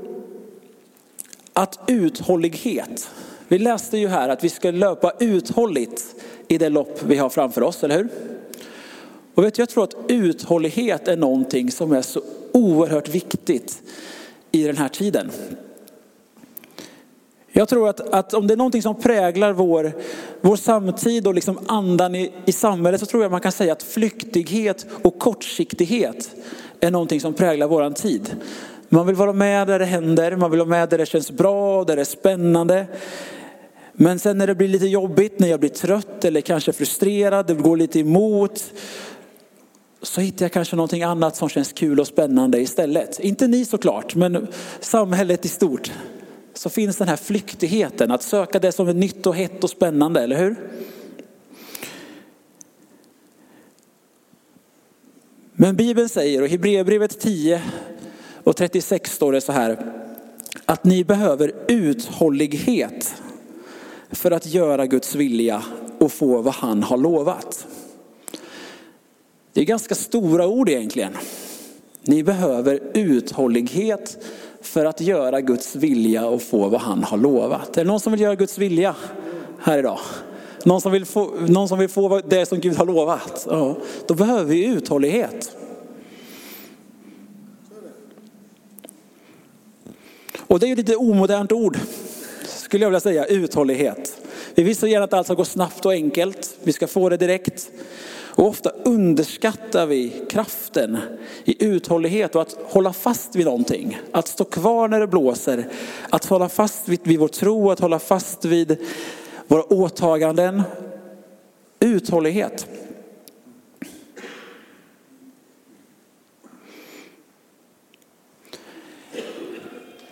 att 1.52 1.80
uthållighet, 1.86 3.10
vi 3.48 3.58
läste 3.58 3.98
ju 3.98 4.08
här 4.08 4.28
att 4.28 4.44
vi 4.44 4.48
ska 4.48 4.70
löpa 4.70 5.12
uthålligt 5.20 6.14
i 6.48 6.58
det 6.58 6.68
lopp 6.68 7.02
vi 7.02 7.16
har 7.16 7.28
framför 7.28 7.62
oss, 7.62 7.84
eller 7.84 7.96
hur? 7.96 8.33
Och 9.34 9.44
vet, 9.44 9.58
jag 9.58 9.68
tror 9.68 9.84
att 9.84 9.96
uthållighet 10.08 11.08
är 11.08 11.16
någonting 11.16 11.70
som 11.70 11.92
är 11.92 12.02
så 12.02 12.20
oerhört 12.52 13.08
viktigt 13.08 13.82
i 14.52 14.62
den 14.62 14.76
här 14.76 14.88
tiden. 14.88 15.30
Jag 17.52 17.68
tror 17.68 17.88
att, 17.88 18.00
att 18.00 18.34
om 18.34 18.46
det 18.46 18.54
är 18.54 18.56
någonting 18.56 18.82
som 18.82 19.00
präglar 19.00 19.52
vår, 19.52 19.92
vår 20.40 20.56
samtid 20.56 21.26
och 21.26 21.34
liksom 21.34 21.58
andan 21.66 22.14
i, 22.14 22.32
i 22.44 22.52
samhället 22.52 23.00
så 23.00 23.06
tror 23.06 23.22
jag 23.22 23.30
man 23.30 23.40
kan 23.40 23.52
säga 23.52 23.72
att 23.72 23.82
flyktighet 23.82 24.86
och 25.02 25.18
kortsiktighet 25.18 26.30
är 26.80 26.90
någonting 26.90 27.20
som 27.20 27.34
präglar 27.34 27.66
vår 27.66 27.90
tid. 27.90 28.36
Man 28.88 29.06
vill 29.06 29.16
vara 29.16 29.32
med 29.32 29.66
där 29.66 29.78
det 29.78 29.84
händer, 29.84 30.36
man 30.36 30.50
vill 30.50 30.60
vara 30.60 30.68
med 30.68 30.88
där 30.88 30.98
det 30.98 31.06
känns 31.06 31.30
bra, 31.30 31.84
där 31.84 31.96
det 31.96 32.02
är 32.02 32.04
spännande. 32.04 32.86
Men 33.92 34.18
sen 34.18 34.38
när 34.38 34.46
det 34.46 34.54
blir 34.54 34.68
lite 34.68 34.86
jobbigt, 34.86 35.38
när 35.38 35.48
jag 35.48 35.60
blir 35.60 35.70
trött 35.70 36.24
eller 36.24 36.40
kanske 36.40 36.72
frustrerad, 36.72 37.46
det 37.46 37.54
går 37.54 37.76
lite 37.76 38.00
emot, 38.00 38.72
så 40.04 40.20
hittar 40.20 40.44
jag 40.44 40.52
kanske 40.52 40.76
någonting 40.76 41.02
annat 41.02 41.36
som 41.36 41.48
känns 41.48 41.72
kul 41.72 42.00
och 42.00 42.06
spännande 42.06 42.60
istället. 42.60 43.20
Inte 43.20 43.46
ni 43.46 43.64
såklart, 43.64 44.14
men 44.14 44.46
samhället 44.80 45.44
i 45.44 45.48
stort. 45.48 45.92
Så 46.54 46.70
finns 46.70 46.96
den 46.96 47.08
här 47.08 47.16
flyktigheten, 47.16 48.10
att 48.10 48.22
söka 48.22 48.58
det 48.58 48.72
som 48.72 48.88
är 48.88 48.94
nytt 48.94 49.26
och 49.26 49.34
hett 49.34 49.64
och 49.64 49.70
spännande, 49.70 50.20
eller 50.20 50.36
hur? 50.36 50.56
Men 55.52 55.76
Bibeln 55.76 56.08
säger, 56.08 56.42
och 56.42 56.48
Hebreerbrevet 56.48 57.20
10 57.20 57.62
och 58.44 58.56
36 58.56 59.12
står 59.12 59.32
det 59.32 59.40
så 59.40 59.52
här, 59.52 59.92
att 60.64 60.84
ni 60.84 61.04
behöver 61.04 61.52
uthållighet 61.68 63.14
för 64.10 64.30
att 64.30 64.46
göra 64.46 64.86
Guds 64.86 65.14
vilja 65.14 65.62
och 65.98 66.12
få 66.12 66.42
vad 66.42 66.54
han 66.54 66.82
har 66.82 66.96
lovat. 66.96 67.66
Det 69.54 69.60
är 69.60 69.64
ganska 69.64 69.94
stora 69.94 70.46
ord 70.46 70.68
egentligen. 70.68 71.12
Ni 72.02 72.22
behöver 72.22 72.80
uthållighet 72.94 74.24
för 74.60 74.84
att 74.84 75.00
göra 75.00 75.40
Guds 75.40 75.76
vilja 75.76 76.26
och 76.26 76.42
få 76.42 76.68
vad 76.68 76.80
han 76.80 77.04
har 77.04 77.18
lovat. 77.18 77.76
Är 77.76 77.84
det 77.84 77.90
någon 77.90 78.00
som 78.00 78.12
vill 78.12 78.20
göra 78.20 78.34
Guds 78.34 78.58
vilja 78.58 78.96
här 79.60 79.78
idag? 79.78 79.98
Någon 80.64 80.80
som 80.80 80.92
vill 80.92 81.04
få, 81.04 81.30
någon 81.48 81.68
som 81.68 81.78
vill 81.78 81.88
få 81.88 82.20
det 82.20 82.46
som 82.46 82.60
Gud 82.60 82.76
har 82.76 82.86
lovat? 82.86 83.46
Ja, 83.50 83.76
då 84.06 84.14
behöver 84.14 84.44
vi 84.44 84.64
uthållighet. 84.64 85.56
Och 90.46 90.60
det 90.60 90.66
är 90.66 90.68
ju 90.68 90.76
lite 90.76 90.96
omodernt 90.96 91.52
ord, 91.52 91.78
skulle 92.46 92.84
jag 92.84 92.90
vilja 92.90 93.00
säga, 93.00 93.24
uthållighet. 93.24 94.16
Vi 94.54 94.62
vill 94.62 94.76
så 94.76 94.86
gärna 94.86 95.04
att 95.04 95.12
allt 95.12 95.26
ska 95.26 95.34
gå 95.34 95.44
snabbt 95.44 95.86
och 95.86 95.92
enkelt, 95.92 96.56
vi 96.62 96.72
ska 96.72 96.86
få 96.86 97.08
det 97.08 97.16
direkt. 97.16 97.70
Och 98.36 98.46
ofta 98.46 98.70
underskattar 98.70 99.86
vi 99.86 100.12
kraften 100.30 100.98
i 101.44 101.64
uthållighet 101.64 102.34
och 102.34 102.42
att 102.42 102.56
hålla 102.64 102.92
fast 102.92 103.36
vid 103.36 103.46
någonting. 103.46 103.98
Att 104.12 104.28
stå 104.28 104.44
kvar 104.44 104.88
när 104.88 105.00
det 105.00 105.06
blåser, 105.06 105.66
att 106.10 106.24
hålla 106.24 106.48
fast 106.48 106.88
vid, 106.88 107.00
vid 107.02 107.18
vår 107.18 107.28
tro, 107.28 107.70
att 107.70 107.80
hålla 107.80 107.98
fast 107.98 108.44
vid 108.44 108.76
våra 109.46 109.62
åtaganden. 109.62 110.62
Uthållighet. 111.80 112.66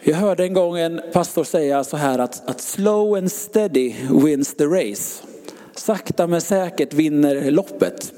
Jag 0.04 0.16
hörde 0.16 0.44
en 0.44 0.54
gång 0.54 0.78
en 0.78 1.00
pastor 1.12 1.44
säga 1.44 1.84
så 1.84 1.96
här 1.96 2.18
att, 2.18 2.48
att 2.48 2.60
slow 2.60 3.14
and 3.14 3.32
steady 3.32 3.94
wins 4.10 4.54
the 4.54 4.64
race. 4.64 5.31
Sakta 5.74 6.26
men 6.26 6.40
säkert 6.40 6.94
vinner 6.94 7.50
loppet. 7.50 8.12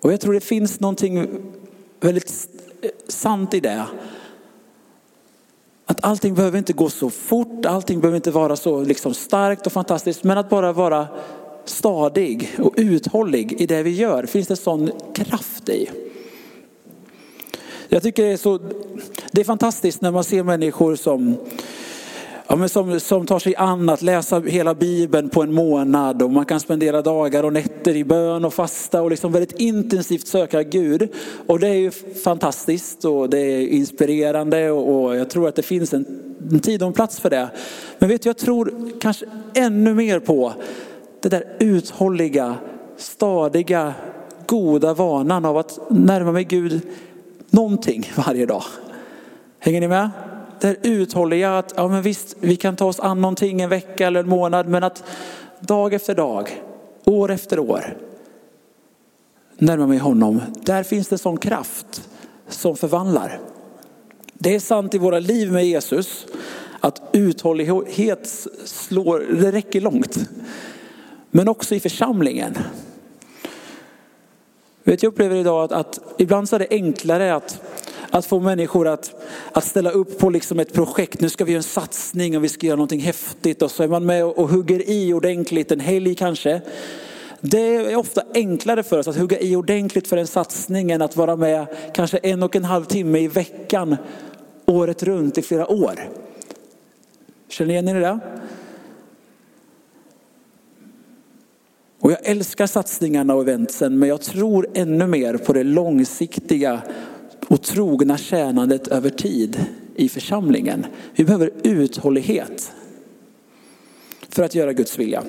Och 0.00 0.12
jag 0.12 0.20
tror 0.20 0.34
det 0.34 0.40
finns 0.40 0.80
någonting 0.80 1.28
väldigt 2.00 2.48
sant 3.08 3.54
i 3.54 3.60
det. 3.60 3.86
Att 5.86 6.04
allting 6.04 6.34
behöver 6.34 6.58
inte 6.58 6.72
gå 6.72 6.90
så 6.90 7.10
fort, 7.10 7.66
allting 7.66 8.00
behöver 8.00 8.16
inte 8.16 8.30
vara 8.30 8.56
så 8.56 8.84
liksom 8.84 9.14
starkt 9.14 9.66
och 9.66 9.72
fantastiskt, 9.72 10.24
men 10.24 10.38
att 10.38 10.50
bara 10.50 10.72
vara 10.72 11.08
stadig 11.64 12.54
och 12.58 12.74
uthållig 12.76 13.60
i 13.60 13.66
det 13.66 13.82
vi 13.82 13.90
gör 13.90 14.26
finns 14.26 14.48
det 14.48 14.56
sån 14.56 14.90
kraft 15.14 15.68
i. 15.68 15.90
Jag 17.88 18.02
tycker 18.02 18.22
det 18.22 18.32
är 18.32 18.36
så, 18.36 18.58
det 19.32 19.40
är 19.40 19.44
fantastiskt 19.44 20.00
när 20.00 20.10
man 20.10 20.24
ser 20.24 20.42
människor 20.42 20.96
som 20.96 21.36
ja, 22.50 22.56
men 22.56 22.68
som, 22.68 23.00
som 23.00 23.26
tar 23.26 23.38
sig 23.38 23.56
an 23.56 23.88
att 23.88 24.02
läsa 24.02 24.40
hela 24.40 24.74
Bibeln 24.74 25.28
på 25.28 25.42
en 25.42 25.52
månad 25.52 26.22
och 26.22 26.30
man 26.30 26.44
kan 26.44 26.60
spendera 26.60 27.02
dagar 27.02 27.42
och 27.42 27.52
nätter 27.52 27.96
i 27.96 28.04
bön 28.04 28.44
och 28.44 28.54
fasta 28.54 29.02
och 29.02 29.10
liksom 29.10 29.32
väldigt 29.32 29.60
intensivt 29.60 30.26
söka 30.26 30.62
Gud. 30.62 31.08
Och 31.46 31.60
det 31.60 31.68
är 31.68 31.74
ju 31.74 31.90
fantastiskt 32.24 33.04
och 33.04 33.30
det 33.30 33.38
är 33.38 33.66
inspirerande 33.66 34.70
och, 34.70 35.04
och 35.04 35.16
jag 35.16 35.30
tror 35.30 35.48
att 35.48 35.56
det 35.56 35.62
finns 35.62 35.92
en, 35.92 36.04
en 36.52 36.60
tid 36.60 36.82
och 36.82 36.86
en 36.86 36.92
plats 36.92 37.20
för 37.20 37.30
det. 37.30 37.48
Men 37.98 38.08
vet 38.08 38.22
du, 38.22 38.28
jag 38.28 38.38
tror 38.38 38.90
kanske 39.00 39.26
ännu 39.54 39.94
mer 39.94 40.20
på 40.20 40.52
det 41.22 41.28
där 41.28 41.44
uthålliga, 41.58 42.54
stadiga, 42.96 43.94
goda 44.46 44.94
vanan 44.94 45.44
av 45.44 45.56
att 45.56 45.78
närma 45.90 46.32
mig 46.32 46.44
Gud 46.44 46.80
någonting 47.50 48.12
varje 48.26 48.46
dag. 48.46 48.64
Hänger 49.58 49.80
ni 49.80 49.88
med? 49.88 50.10
Det 50.60 50.66
här 50.66 50.76
uthålliga 50.82 51.58
att 51.58 51.72
ja 51.76 51.88
men 51.88 52.02
visst, 52.02 52.36
vi 52.40 52.56
kan 52.56 52.76
ta 52.76 52.84
oss 52.84 53.00
an 53.00 53.20
någonting 53.20 53.60
en 53.60 53.68
vecka 53.68 54.06
eller 54.06 54.20
en 54.20 54.28
månad, 54.28 54.68
men 54.68 54.84
att 54.84 55.04
dag 55.60 55.94
efter 55.94 56.14
dag, 56.14 56.62
år 57.04 57.30
efter 57.30 57.58
år 57.58 57.96
närma 59.58 59.86
mig 59.86 59.98
honom. 59.98 60.40
Där 60.62 60.82
finns 60.82 61.08
det 61.08 61.18
sån 61.18 61.36
kraft 61.36 62.08
som 62.48 62.76
förvandlar. 62.76 63.40
Det 64.32 64.54
är 64.54 64.60
sant 64.60 64.94
i 64.94 64.98
våra 64.98 65.18
liv 65.18 65.52
med 65.52 65.66
Jesus 65.66 66.26
att 66.80 67.02
uthållighet 67.12 68.46
slår, 68.64 69.18
det 69.18 69.52
räcker 69.52 69.80
långt. 69.80 70.28
Men 71.30 71.48
också 71.48 71.74
i 71.74 71.80
församlingen. 71.80 72.58
Vet, 74.84 75.02
jag 75.02 75.12
upplever 75.12 75.36
idag 75.36 75.64
att, 75.64 75.72
att 75.72 76.00
ibland 76.18 76.48
så 76.48 76.56
är 76.56 76.60
det 76.60 76.66
enklare 76.70 77.34
att 77.34 77.60
att 78.10 78.26
få 78.26 78.40
människor 78.40 78.88
att, 78.88 79.14
att 79.52 79.64
ställa 79.64 79.90
upp 79.90 80.18
på 80.18 80.30
liksom 80.30 80.60
ett 80.60 80.72
projekt. 80.72 81.20
Nu 81.20 81.28
ska 81.28 81.44
vi 81.44 81.52
göra 81.52 81.58
en 81.58 81.62
satsning 81.62 82.36
och 82.36 82.44
vi 82.44 82.48
ska 82.48 82.66
göra 82.66 82.76
någonting 82.76 83.00
häftigt. 83.00 83.62
Och 83.62 83.70
så 83.70 83.82
är 83.82 83.88
man 83.88 84.06
med 84.06 84.24
och, 84.24 84.38
och 84.38 84.48
hugger 84.48 84.90
i 84.90 85.12
ordentligt 85.12 85.72
en 85.72 85.80
helg 85.80 86.14
kanske. 86.14 86.60
Det 87.40 87.76
är 87.76 87.96
ofta 87.96 88.22
enklare 88.34 88.82
för 88.82 88.98
oss 88.98 89.08
att 89.08 89.16
hugga 89.16 89.38
i 89.38 89.56
ordentligt 89.56 90.08
för 90.08 90.16
en 90.16 90.26
satsning 90.26 90.90
än 90.90 91.02
att 91.02 91.16
vara 91.16 91.36
med 91.36 91.66
kanske 91.94 92.18
en 92.18 92.42
och 92.42 92.56
en 92.56 92.64
halv 92.64 92.84
timme 92.84 93.18
i 93.18 93.28
veckan 93.28 93.96
året 94.66 95.02
runt 95.02 95.38
i 95.38 95.42
flera 95.42 95.68
år. 95.68 96.08
Känner 97.48 97.68
ni 97.68 97.72
igen 97.72 97.88
er 97.88 97.96
i 97.96 98.00
det? 98.00 98.18
Och 102.00 102.12
jag 102.12 102.18
älskar 102.22 102.66
satsningarna 102.66 103.34
och 103.34 103.42
eventsen 103.42 103.98
men 103.98 104.08
jag 104.08 104.20
tror 104.20 104.66
ännu 104.74 105.06
mer 105.06 105.36
på 105.36 105.52
det 105.52 105.64
långsiktiga 105.64 106.82
och 107.50 107.62
trogna 107.62 108.18
tjänandet 108.18 108.88
över 108.88 109.10
tid 109.10 109.64
i 109.96 110.08
församlingen. 110.08 110.86
Vi 111.14 111.24
behöver 111.24 111.50
uthållighet 111.62 112.72
för 114.28 114.42
att 114.42 114.54
göra 114.54 114.72
Guds 114.72 114.98
vilja. 114.98 115.22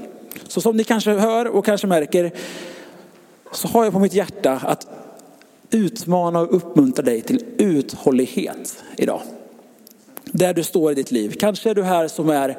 Så 0.48 0.62
som 0.62 0.78
ni 0.78 0.84
kanske 0.84 1.12
hör 1.12 1.48
och 1.48 1.66
kanske 1.66 1.88
märker 1.88 2.32
så 3.52 3.68
har 3.68 3.84
jag 3.84 3.94
på 3.94 4.00
mitt 4.00 4.14
hjärta 4.14 4.52
att 4.52 4.88
utmana 5.72 6.40
och 6.40 6.56
uppmuntra 6.56 7.06
dig 7.06 7.22
till 7.22 7.44
uthållighet 7.58 8.84
idag. 8.98 9.22
Där 10.26 10.54
du 10.54 10.64
står 10.64 10.92
i 10.92 10.96
ditt 10.96 11.12
liv. 11.12 11.36
Kanske 11.40 11.70
är 11.70 11.76
du 11.76 11.84
här 11.84 12.08
som 12.08 12.30
är 12.30 12.58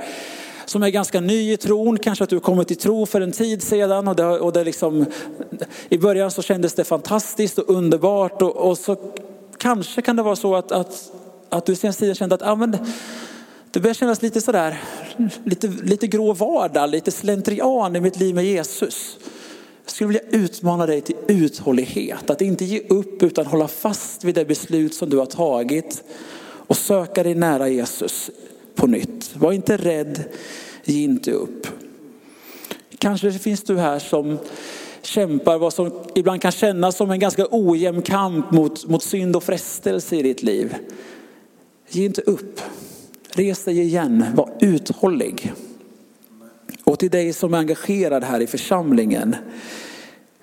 som 0.64 0.82
är 0.82 0.88
ganska 0.88 1.20
ny 1.20 1.52
i 1.52 1.56
tron, 1.56 1.98
kanske 1.98 2.24
att 2.24 2.30
du 2.30 2.40
kommit 2.40 2.68
till 2.68 2.76
tro 2.76 3.06
för 3.06 3.20
en 3.20 3.32
tid 3.32 3.62
sedan 3.62 4.08
och, 4.08 4.16
det, 4.16 4.24
och 4.24 4.52
det 4.52 4.64
liksom, 4.64 5.06
i 5.88 5.98
början 5.98 6.30
så 6.30 6.42
kändes 6.42 6.74
det 6.74 6.84
fantastiskt 6.84 7.58
och 7.58 7.76
underbart 7.76 8.42
och, 8.42 8.56
och 8.56 8.78
så 8.78 8.96
Kanske 9.62 10.02
kan 10.02 10.16
det 10.16 10.22
vara 10.22 10.36
så 10.36 10.56
att, 10.56 10.72
att, 10.72 11.12
att 11.48 11.66
du 11.66 11.76
senaste 11.76 12.00
tiden 12.00 12.14
kände 12.14 12.34
att 12.34 12.42
ah, 12.42 12.54
men, 12.54 12.78
det 13.70 13.80
börjar 13.80 13.94
kännas 13.94 14.22
lite 14.22 14.40
sådär, 14.40 14.80
lite, 15.44 15.68
lite 15.68 16.06
grå 16.06 16.32
vardag, 16.32 16.90
lite 16.90 17.10
slentrian 17.10 17.96
i 17.96 18.00
mitt 18.00 18.20
liv 18.20 18.34
med 18.34 18.44
Jesus. 18.44 19.18
Jag 19.84 19.92
skulle 19.92 20.08
vilja 20.08 20.22
utmana 20.30 20.86
dig 20.86 21.00
till 21.00 21.16
uthållighet, 21.28 22.30
att 22.30 22.40
inte 22.40 22.64
ge 22.64 22.80
upp 22.88 23.22
utan 23.22 23.46
hålla 23.46 23.68
fast 23.68 24.24
vid 24.24 24.34
det 24.34 24.44
beslut 24.44 24.94
som 24.94 25.10
du 25.10 25.18
har 25.18 25.26
tagit 25.26 26.04
och 26.44 26.76
söka 26.76 27.22
dig 27.22 27.34
nära 27.34 27.68
Jesus 27.68 28.30
på 28.74 28.86
nytt. 28.86 29.36
Var 29.36 29.52
inte 29.52 29.76
rädd, 29.76 30.24
ge 30.84 31.02
inte 31.02 31.32
upp. 31.32 31.66
Kanske 32.98 33.32
finns 33.32 33.62
du 33.62 33.78
här 33.78 33.98
som 33.98 34.38
kämpar 35.02 35.58
vad 35.58 35.72
som 35.72 35.90
ibland 36.14 36.42
kan 36.42 36.52
kännas 36.52 36.96
som 36.96 37.10
en 37.10 37.18
ganska 37.18 37.46
ojämn 37.50 38.02
kamp 38.02 38.50
mot, 38.50 38.86
mot 38.86 39.02
synd 39.02 39.36
och 39.36 39.42
frestelse 39.42 40.16
i 40.16 40.22
ditt 40.22 40.42
liv. 40.42 40.76
Ge 41.88 42.04
inte 42.04 42.22
upp. 42.22 42.60
Res 43.34 43.64
dig 43.64 43.80
igen, 43.80 44.24
var 44.34 44.50
uthållig. 44.60 45.52
Och 46.84 46.98
till 46.98 47.10
dig 47.10 47.32
som 47.32 47.54
är 47.54 47.58
engagerad 47.58 48.24
här 48.24 48.40
i 48.40 48.46
församlingen 48.46 49.36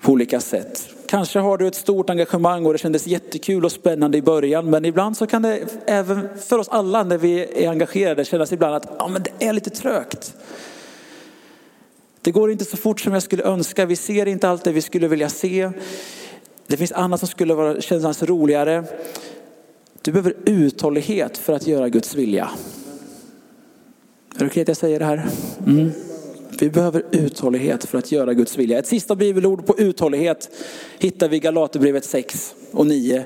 på 0.02 0.12
olika 0.12 0.40
sätt. 0.40 0.90
Kanske 1.08 1.40
har 1.40 1.58
du 1.58 1.68
ett 1.68 1.76
stort 1.76 2.10
engagemang 2.10 2.66
och 2.66 2.74
det 2.74 2.80
kändes 2.80 3.08
jättekul 3.08 3.66
och 3.66 3.72
spännande 3.72 4.18
i 4.18 4.22
början. 4.22 4.70
Men 4.70 4.86
ibland 4.86 5.18
så 5.18 5.28
kan 5.28 5.42
det 5.42 5.60
även 5.86 6.28
för 6.38 6.58
oss 6.58 6.70
alla 6.70 7.04
när 7.04 7.18
vi 7.18 7.64
är 7.66 7.70
engagerade 7.70 8.26
kännas 8.26 8.54
ibland 8.54 8.76
att 8.76 8.96
ja, 9.00 9.08
men 9.08 9.24
det 9.24 9.46
är 9.46 9.54
lite 9.54 9.70
trögt. 9.70 10.36
Det 12.22 12.32
går 12.32 12.52
inte 12.52 12.66
så 12.66 12.78
fort 12.78 13.00
som 13.00 13.14
jag 13.14 13.24
skulle 13.24 13.44
önska. 13.44 13.86
Vi 13.86 13.96
ser 13.96 14.26
inte 14.26 14.50
allt 14.50 14.64
det 14.64 14.72
vi 14.72 14.82
skulle 14.82 15.08
vilja 15.08 15.30
se. 15.30 15.72
Det 16.68 16.78
finns 16.78 16.92
annat 16.92 17.20
som 17.20 17.30
skulle 17.30 17.54
vara, 17.54 17.82
kännas 17.82 18.24
roligare. 18.24 18.84
Du 20.02 20.12
behöver 20.12 20.34
uthållighet 20.46 21.38
för 21.38 21.54
att 21.54 21.68
göra 21.68 21.90
Guds 21.90 22.16
vilja. 22.16 22.50
Är 24.36 24.40
det 24.40 24.46
okej 24.46 24.62
att 24.62 24.68
jag 24.68 24.78
säger 24.78 25.00
det 25.00 25.06
här? 25.06 25.28
Mm. 25.68 25.92
Vi 26.60 26.70
behöver 26.70 27.04
uthållighet 27.12 27.86
för 27.86 27.98
att 27.98 28.12
göra 28.12 28.34
Guds 28.34 28.58
vilja. 28.58 28.80
Ett 28.80 28.88
sista 28.88 29.16
bibelord 29.16 29.66
på 29.66 29.80
uthållighet 29.80 30.50
hittar 31.00 31.30
vi 31.30 31.36
i 31.36 31.40
Galaterbrevet 31.40 32.06
6 32.06 32.56
och 32.72 32.88
9. 32.88 33.26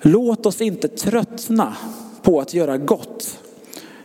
Låt 0.00 0.46
oss 0.46 0.60
inte 0.60 0.88
tröttna 0.88 1.76
på 2.22 2.40
att 2.40 2.54
göra 2.54 2.78
gott. 2.78 3.38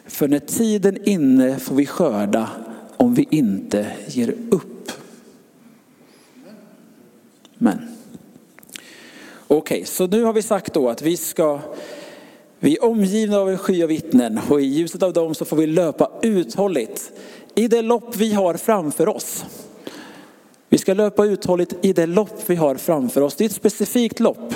För 0.06 0.28
när 0.28 0.40
tiden 0.40 1.10
inne 1.10 1.60
får 1.60 1.76
vi 1.76 1.86
skörda 1.86 2.50
om 2.98 3.14
vi 3.14 3.28
inte 3.32 3.92
ger 4.08 4.36
upp. 4.52 4.92
Men. 7.58 7.78
Okej, 9.48 9.76
okay, 9.76 9.86
så 9.86 10.08
nu 10.08 10.24
har 10.24 10.34
vi 10.34 10.42
sagt 10.42 10.74
då 10.74 10.90
att 10.90 11.02
vi 11.02 11.18
ska 11.18 11.60
vi 12.60 12.78
är 12.78 12.84
omgivna 12.84 13.38
av 13.38 13.50
en 13.50 13.58
sky 13.58 13.84
av 13.84 13.90
vittnen 13.90 14.40
och 14.50 14.62
i 14.62 14.66
ljuset 14.66 15.04
av 15.04 15.14
dem 15.14 15.36
så 15.36 15.46
får 15.46 15.58
vi 15.58 15.68
löpa 15.68 16.12
uthålligt 16.22 17.12
i 17.56 17.68
det 17.68 17.82
lopp 17.82 18.16
vi 18.16 18.34
har 18.34 18.54
framför 18.54 19.08
oss. 19.10 19.46
Vi 20.70 20.78
ska 20.78 20.94
löpa 20.94 21.26
uthålligt 21.26 21.74
i 21.82 21.94
det 21.94 22.06
lopp 22.06 22.44
vi 22.46 22.56
har 22.56 22.76
framför 22.76 23.22
oss. 23.22 23.36
Det 23.36 23.44
är 23.44 23.46
ett 23.46 23.56
specifikt 23.56 24.20
lopp. 24.20 24.54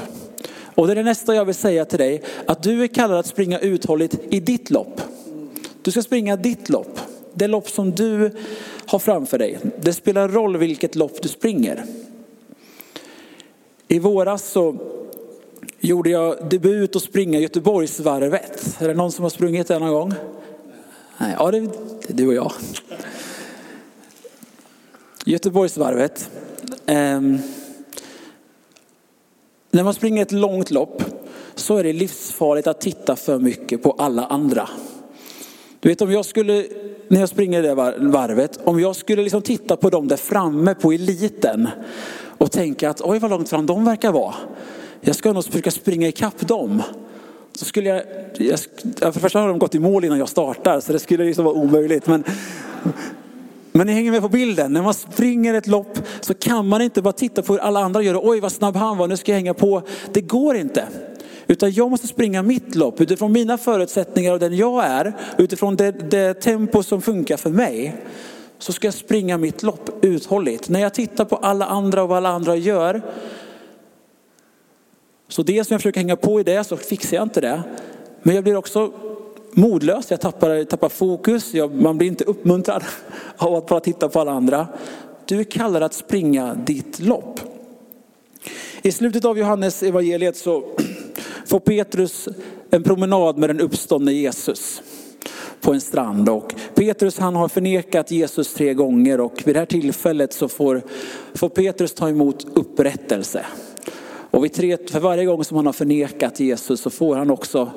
Och 0.76 0.88
det 0.88 0.94
är 0.94 0.96
det 0.96 1.04
nästa 1.04 1.36
jag 1.36 1.46
vill 1.46 1.56
säga 1.56 1.86
till 1.86 2.00
dig, 2.00 2.24
att 2.46 2.64
du 2.64 2.84
är 2.84 2.88
kallad 2.88 3.18
att 3.18 3.26
springa 3.26 3.60
uthålligt 3.60 4.20
i 4.30 4.40
ditt 4.40 4.70
lopp. 4.70 5.02
Du 5.82 5.92
ska 5.92 6.02
springa 6.02 6.36
ditt 6.36 6.70
lopp, 6.70 7.00
det 7.34 7.48
lopp 7.48 7.70
som 7.70 7.92
du 7.92 8.32
har 8.86 9.00
framför 9.00 9.38
dig. 9.38 9.60
Det 9.82 9.94
spelar 9.94 10.28
roll 10.30 10.58
vilket 10.58 10.96
lopp 10.96 11.22
du 11.22 11.30
springer. 11.30 11.86
I 13.88 14.00
våras 14.00 14.44
så 14.44 14.76
gjorde 15.80 16.10
jag 16.10 16.50
debut 16.50 16.96
och 16.96 17.02
springa 17.02 17.40
Göteborgsvarvet. 17.40 18.78
Är 18.80 18.88
det 18.88 18.94
någon 18.94 19.12
som 19.12 19.24
har 19.24 19.30
sprungit 19.30 19.68
det 19.68 19.80
någon 19.80 19.94
gång? 19.94 20.14
Nej, 21.18 21.36
ja, 21.40 21.52
det 21.52 21.58
är 21.58 21.70
du 22.08 22.28
och 22.28 22.34
jag. 22.34 22.52
Göteborgsvarvet. 25.26 26.30
Um, 26.88 27.40
när 29.72 29.84
man 29.84 29.94
springer 29.94 30.22
ett 30.22 30.32
långt 30.32 30.72
lopp 30.72 31.04
så 31.56 31.78
är 31.78 31.84
det 31.84 31.94
livsfarligt 31.94 32.68
att 32.68 32.82
titta 32.82 33.16
för 33.16 33.40
mycket 33.40 33.84
på 33.84 33.92
alla 33.92 34.26
andra. 34.26 34.70
Du 35.80 35.90
vet 35.90 36.02
om 36.02 36.12
jag 36.12 36.26
skulle, 36.26 36.66
när 37.12 37.20
jag 37.20 37.30
springer 37.30 37.62
det 37.62 37.76
varvet, 38.00 38.60
om 38.64 38.80
jag 38.80 38.96
skulle 38.96 39.24
liksom 39.24 39.42
titta 39.42 39.78
på 39.78 39.90
dem 39.90 40.08
där 40.08 40.18
framme 40.18 40.76
på 40.76 40.92
eliten 40.92 41.68
och 42.38 42.52
tänka 42.52 42.90
att 42.90 43.02
oj 43.02 43.20
vad 43.20 43.32
långt 43.32 43.50
fram 43.50 43.66
de 43.66 43.86
verkar 43.86 44.12
vara. 44.12 44.34
Jag 45.02 45.16
ska 45.16 45.34
nog 45.34 45.46
försöka 45.46 45.72
springa 45.72 46.08
ikapp 46.08 46.48
dem. 46.48 46.84
Så 47.54 47.66
skulle 47.66 47.90
jag, 47.90 48.04
jag, 48.38 48.60
för 48.60 49.14
det 49.14 49.20
första 49.20 49.40
har 49.40 49.48
de 49.48 49.60
gått 49.60 49.76
i 49.76 49.80
mål 49.80 50.06
innan 50.06 50.20
jag 50.20 50.30
startar 50.30 50.80
så 50.80 50.94
det 50.94 51.00
skulle 51.00 51.26
liksom 51.26 51.46
vara 51.46 51.56
omöjligt. 51.56 52.08
Men, 52.08 52.24
men 53.72 53.88
ni 53.88 53.94
hänger 53.94 54.12
med 54.12 54.22
på 54.22 54.30
bilden. 54.30 54.74
När 54.74 54.82
man 54.82 54.94
springer 54.94 55.54
ett 55.54 55.68
lopp 55.68 56.00
så 56.22 56.34
kan 56.34 56.68
man 56.68 56.82
inte 56.82 57.02
bara 57.02 57.14
titta 57.14 57.42
på 57.42 57.54
hur 57.54 57.60
alla 57.60 57.80
andra 57.80 58.02
gör. 58.02 58.20
Oj 58.24 58.40
vad 58.40 58.52
snabb 58.52 58.76
han 58.76 58.98
var, 58.98 59.08
nu 59.08 59.18
ska 59.18 59.32
jag 59.32 59.38
hänga 59.38 59.54
på. 59.54 59.82
Det 60.12 60.22
går 60.22 60.56
inte. 60.56 60.88
Utan 61.48 61.72
jag 61.72 61.90
måste 61.90 62.08
springa 62.08 62.42
mitt 62.44 62.76
lopp 62.76 63.02
utifrån 63.02 63.32
mina 63.32 63.58
förutsättningar 63.58 64.34
och 64.34 64.40
den 64.40 64.56
jag 64.58 64.86
är. 64.86 65.14
Utifrån 65.38 65.76
det, 65.76 65.92
det 65.92 66.34
tempo 66.34 66.84
som 66.84 67.02
funkar 67.02 67.38
för 67.38 67.50
mig. 67.50 67.96
Så 68.60 68.74
ska 68.74 68.88
jag 68.88 68.94
springa 68.94 69.38
mitt 69.38 69.64
lopp 69.64 69.90
uthålligt. 70.06 70.70
När 70.70 70.80
jag 70.80 70.94
tittar 70.94 71.26
på 71.26 71.36
alla 71.36 71.66
andra 71.66 72.04
och 72.04 72.10
vad 72.10 72.18
alla 72.18 72.30
andra 72.30 72.56
gör 72.56 73.02
så 75.32 75.44
dels 75.44 75.68
som 75.68 75.74
jag 75.74 75.82
försöker 75.82 76.00
hänga 76.00 76.16
på 76.16 76.40
i 76.40 76.44
det 76.44 76.64
så 76.64 76.78
fixar 76.78 77.18
jag 77.18 77.24
inte 77.24 77.42
det. 77.42 77.64
Men 78.24 78.36
jag 78.36 78.44
blir 78.44 78.56
också 78.56 78.92
modlös, 79.52 80.12
jag 80.12 80.22
tappar, 80.22 80.64
tappar 80.64 80.90
fokus, 80.90 81.54
jag, 81.54 81.74
man 81.74 81.98
blir 81.98 82.08
inte 82.08 82.24
uppmuntrad 82.24 82.84
av 83.38 83.56
att 83.56 83.68
bara 83.68 83.80
titta 83.80 84.10
på 84.10 84.20
alla 84.20 84.32
andra. 84.32 84.68
Du 85.26 85.40
är 85.40 85.44
kallad 85.44 85.84
att 85.84 85.94
springa 85.94 86.54
ditt 86.54 87.00
lopp. 87.00 87.40
I 88.82 88.92
slutet 88.92 89.26
av 89.26 89.38
Johannes 89.38 89.84
evangeliet 89.84 90.38
så 90.38 90.64
får 91.52 91.60
Petrus 91.60 92.28
en 92.70 92.84
promenad 92.84 93.38
med 93.38 93.50
den 93.50 93.60
uppståndne 93.60 94.14
Jesus 94.14 94.82
på 95.62 95.74
en 95.74 95.82
strand. 95.82 96.30
Och 96.30 96.54
Petrus 96.76 97.20
han 97.20 97.36
har 97.36 97.48
förnekat 97.48 98.12
Jesus 98.12 98.54
tre 98.54 98.74
gånger 98.74 99.20
och 99.20 99.42
vid 99.46 99.56
det 99.56 99.60
här 99.60 99.66
tillfället 99.66 100.34
så 100.34 100.48
får, 100.48 100.82
får 101.34 101.50
Petrus 101.50 101.94
ta 101.94 102.10
emot 102.10 102.48
upprättelse. 102.54 103.46
Och 104.32 104.44
vid 104.44 104.54
tre, 104.54 104.78
för 104.92 105.00
varje 105.00 105.26
gång 105.26 105.44
som 105.44 105.58
han 105.58 105.66
har 105.66 105.74
förnekat 105.74 106.40
Jesus 106.40 106.82
så 106.82 106.90
får 106.90 107.16
han 107.16 107.32
också 107.32 107.72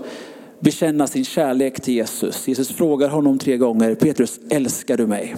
bekänna 0.60 1.06
sin 1.06 1.24
kärlek 1.24 1.80
till 1.80 1.94
Jesus. 1.94 2.48
Jesus 2.48 2.68
frågar 2.68 3.08
honom 3.08 3.38
tre 3.38 3.56
gånger, 3.56 3.94
Petrus 3.94 4.40
älskar 4.50 4.96
du 4.96 5.06
mig? 5.06 5.36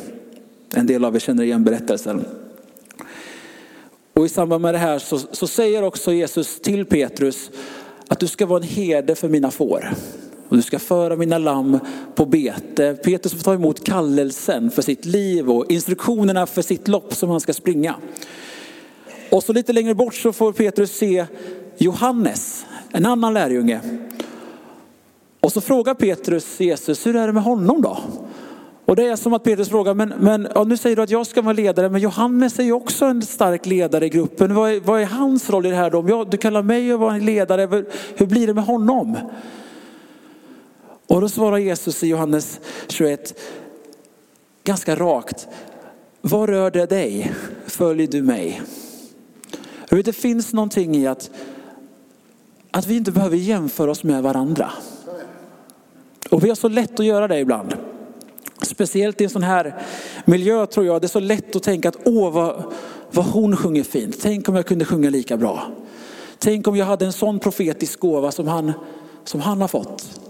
En 0.74 0.86
del 0.86 1.04
av 1.04 1.14
er 1.14 1.18
känner 1.18 1.44
igen 1.44 1.64
berättelsen. 1.64 2.24
Och 4.12 4.26
i 4.26 4.28
samband 4.28 4.62
med 4.62 4.74
det 4.74 4.78
här 4.78 4.98
så, 4.98 5.18
så 5.18 5.46
säger 5.46 5.82
också 5.82 6.12
Jesus 6.12 6.60
till 6.60 6.86
Petrus 6.86 7.50
att 8.08 8.20
du 8.20 8.26
ska 8.26 8.46
vara 8.46 8.62
en 8.62 8.68
herde 8.68 9.14
för 9.14 9.28
mina 9.28 9.50
får. 9.50 9.94
Och 10.48 10.56
du 10.56 10.62
ska 10.62 10.78
föra 10.78 11.16
mina 11.16 11.38
lamm 11.38 11.78
på 12.14 12.26
bete. 12.26 12.94
Petrus 12.94 13.34
får 13.34 13.42
ta 13.42 13.54
emot 13.54 13.84
kallelsen 13.84 14.70
för 14.70 14.82
sitt 14.82 15.04
liv 15.04 15.50
och 15.50 15.70
instruktionerna 15.72 16.46
för 16.46 16.62
sitt 16.62 16.88
lopp 16.88 17.14
som 17.14 17.30
han 17.30 17.40
ska 17.40 17.52
springa. 17.52 17.94
Och 19.30 19.42
så 19.42 19.52
lite 19.52 19.72
längre 19.72 19.94
bort 19.94 20.14
så 20.14 20.32
får 20.32 20.52
Petrus 20.52 20.90
se 20.90 21.26
Johannes, 21.78 22.66
en 22.92 23.06
annan 23.06 23.34
lärjunge. 23.34 23.80
Och 25.40 25.52
så 25.52 25.60
frågar 25.60 25.94
Petrus 25.94 26.60
Jesus, 26.60 27.06
hur 27.06 27.16
är 27.16 27.26
det 27.26 27.32
med 27.32 27.42
honom 27.42 27.82
då? 27.82 27.98
Och 28.86 28.96
det 28.96 29.06
är 29.06 29.16
som 29.16 29.32
att 29.32 29.44
Petrus 29.44 29.68
frågar, 29.68 29.94
men, 29.94 30.08
men 30.08 30.48
ja, 30.54 30.64
nu 30.64 30.76
säger 30.76 30.96
du 30.96 31.02
att 31.02 31.10
jag 31.10 31.26
ska 31.26 31.42
vara 31.42 31.52
ledare, 31.52 31.88
men 31.88 32.00
Johannes 32.00 32.58
är 32.58 32.62
ju 32.62 32.72
också 32.72 33.04
en 33.04 33.22
stark 33.22 33.66
ledare 33.66 34.06
i 34.06 34.08
gruppen. 34.08 34.54
Vad 34.54 34.70
är, 34.70 34.80
vad 34.80 35.00
är 35.00 35.06
hans 35.06 35.50
roll 35.50 35.66
i 35.66 35.70
det 35.70 35.76
här 35.76 35.90
då? 35.90 36.04
Jag, 36.08 36.30
du 36.30 36.36
kallar 36.36 36.62
mig 36.62 36.92
att 36.92 37.00
vara 37.00 37.14
en 37.14 37.24
ledare, 37.24 37.84
hur 38.14 38.26
blir 38.26 38.46
det 38.46 38.54
med 38.54 38.64
honom? 38.64 39.16
Och 41.06 41.20
då 41.20 41.28
svarar 41.28 41.58
Jesus 41.58 42.02
i 42.02 42.08
Johannes 42.08 42.60
21 42.88 43.40
ganska 44.64 44.96
rakt. 44.96 45.48
Vad 46.20 46.48
rör 46.48 46.70
det 46.70 46.86
dig? 46.86 47.32
Följ 47.66 48.06
du 48.06 48.22
mig. 48.22 48.62
Det 49.88 50.12
finns 50.12 50.52
någonting 50.52 50.96
i 50.96 51.06
att, 51.06 51.30
att 52.70 52.86
vi 52.86 52.96
inte 52.96 53.12
behöver 53.12 53.36
jämföra 53.36 53.90
oss 53.90 54.04
med 54.04 54.22
varandra. 54.22 54.70
Och 56.30 56.44
vi 56.44 56.48
har 56.48 56.56
så 56.56 56.68
lätt 56.68 57.00
att 57.00 57.06
göra 57.06 57.28
det 57.28 57.38
ibland. 57.38 57.74
Speciellt 58.62 59.20
i 59.20 59.24
en 59.24 59.30
sån 59.30 59.42
här 59.42 59.74
miljö 60.24 60.66
tror 60.66 60.86
jag, 60.86 61.00
det 61.00 61.06
är 61.06 61.08
så 61.08 61.20
lätt 61.20 61.56
att 61.56 61.62
tänka 61.62 61.88
att 61.88 61.96
åh 62.04 62.32
vad, 62.32 62.64
vad 63.10 63.24
hon 63.24 63.56
sjunger 63.56 63.82
fint. 63.82 64.16
Tänk 64.22 64.48
om 64.48 64.56
jag 64.56 64.66
kunde 64.66 64.84
sjunga 64.84 65.10
lika 65.10 65.36
bra. 65.36 65.62
Tänk 66.38 66.68
om 66.68 66.76
jag 66.76 66.86
hade 66.86 67.04
en 67.04 67.12
sån 67.12 67.38
profetisk 67.38 68.00
gåva 68.00 68.30
som 68.30 68.48
han, 68.48 68.72
som 69.24 69.40
han 69.40 69.60
har 69.60 69.68
fått. 69.68 70.20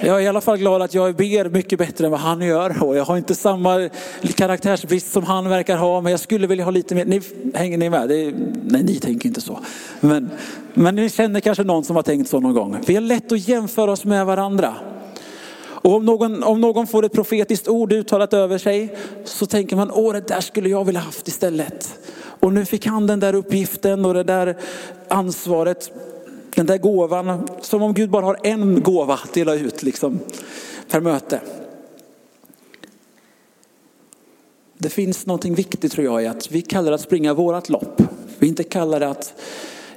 Jag 0.00 0.16
är 0.16 0.20
i 0.20 0.26
alla 0.26 0.40
fall 0.40 0.56
glad 0.58 0.82
att 0.82 0.94
jag 0.94 1.16
ber 1.16 1.48
mycket 1.48 1.78
bättre 1.78 2.04
än 2.04 2.10
vad 2.10 2.20
han 2.20 2.40
gör 2.40 2.82
och 2.82 2.96
jag 2.96 3.04
har 3.04 3.16
inte 3.16 3.34
samma 3.34 3.88
karaktärsbrist 4.36 5.12
som 5.12 5.24
han 5.24 5.48
verkar 5.48 5.76
ha 5.76 6.00
men 6.00 6.10
jag 6.10 6.20
skulle 6.20 6.46
vilja 6.46 6.64
ha 6.64 6.70
lite 6.70 6.94
mer. 6.94 7.04
Ni, 7.04 7.20
hänger 7.54 7.78
ni 7.78 7.90
med? 7.90 8.10
Är, 8.10 8.34
nej, 8.64 8.82
ni 8.82 8.94
tänker 8.94 9.28
inte 9.28 9.40
så. 9.40 9.58
Men, 10.00 10.30
men 10.74 10.94
ni 10.94 11.10
känner 11.10 11.40
kanske 11.40 11.64
någon 11.64 11.84
som 11.84 11.96
har 11.96 12.02
tänkt 12.02 12.30
så 12.30 12.40
någon 12.40 12.54
gång. 12.54 12.76
Vi 12.86 12.94
har 12.94 13.02
lätt 13.02 13.32
att 13.32 13.48
jämföra 13.48 13.92
oss 13.92 14.04
med 14.04 14.26
varandra. 14.26 14.74
Och 15.82 15.94
om 15.94 16.04
någon, 16.04 16.42
om 16.42 16.60
någon 16.60 16.86
får 16.86 17.04
ett 17.04 17.12
profetiskt 17.12 17.68
ord 17.68 17.92
uttalat 17.92 18.34
över 18.34 18.58
sig 18.58 18.96
så 19.24 19.46
tänker 19.46 19.76
man, 19.76 19.90
åh 19.90 20.12
det 20.12 20.28
där 20.28 20.40
skulle 20.40 20.68
jag 20.68 20.84
vilja 20.84 21.00
haft 21.00 21.28
istället. 21.28 21.98
Och 22.40 22.52
nu 22.52 22.64
fick 22.64 22.86
han 22.86 23.06
den 23.06 23.20
där 23.20 23.34
uppgiften 23.34 24.04
och 24.04 24.14
det 24.14 24.22
där 24.22 24.56
ansvaret. 25.08 25.92
Den 26.54 26.66
där 26.66 26.78
gåvan, 26.78 27.48
som 27.60 27.82
om 27.82 27.94
Gud 27.94 28.10
bara 28.10 28.24
har 28.24 28.38
en 28.42 28.82
gåva 28.82 29.14
att 29.14 29.32
dela 29.32 29.54
ut 29.54 29.82
liksom, 29.82 30.18
per 30.90 31.00
möte. 31.00 31.40
Det 34.78 34.88
finns 34.88 35.26
någonting 35.26 35.54
viktigt 35.54 35.92
tror 35.92 36.06
jag 36.06 36.22
i 36.22 36.26
att 36.26 36.50
vi 36.50 36.62
kallar 36.62 36.90
det 36.90 36.94
att 36.94 37.00
springa 37.00 37.34
vårat 37.34 37.68
lopp. 37.68 38.02
Vi 38.38 38.48
inte 38.48 38.62
kallar 38.64 39.00
det 39.00 39.08
att 39.08 39.34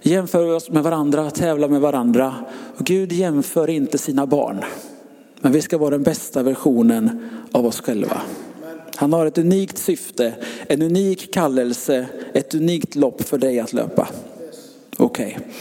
jämföra 0.02 0.56
oss 0.56 0.70
med 0.70 0.84
varandra, 0.84 1.32
tävla 1.32 1.68
med 1.68 1.82
varandra. 1.82 2.36
Och 2.78 2.86
Gud 2.86 3.12
jämför 3.12 3.70
inte 3.70 3.98
sina 3.98 4.26
barn. 4.26 4.64
Men 5.42 5.52
vi 5.52 5.62
ska 5.62 5.78
vara 5.78 5.90
den 5.90 6.04
bästa 6.04 6.44
versionen 6.44 7.30
av 7.52 7.66
oss 7.66 7.82
själva. 7.82 8.22
Han 8.96 9.14
har 9.14 9.26
ett 9.26 9.38
unikt 9.38 9.78
syfte, 9.78 10.34
en 10.68 10.82
unik 10.82 11.34
kallelse, 11.34 12.06
ett 12.34 12.56
unikt 12.56 12.96
lopp 12.96 13.22
för 13.22 13.38
dig 13.38 13.60
att 13.60 13.74
löpa. 13.74 14.08
Okej. 14.98 15.38
Okay. 15.40 15.54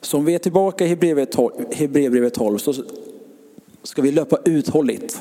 Så 0.00 0.18
om 0.18 0.24
vi 0.24 0.34
är 0.34 0.38
tillbaka 0.38 0.84
i 0.84 0.88
Hebreerbrevet 0.88 2.34
12 2.34 2.58
så 2.58 2.74
ska 3.82 4.02
vi 4.02 4.12
löpa 4.12 4.38
uthålligt 4.44 5.20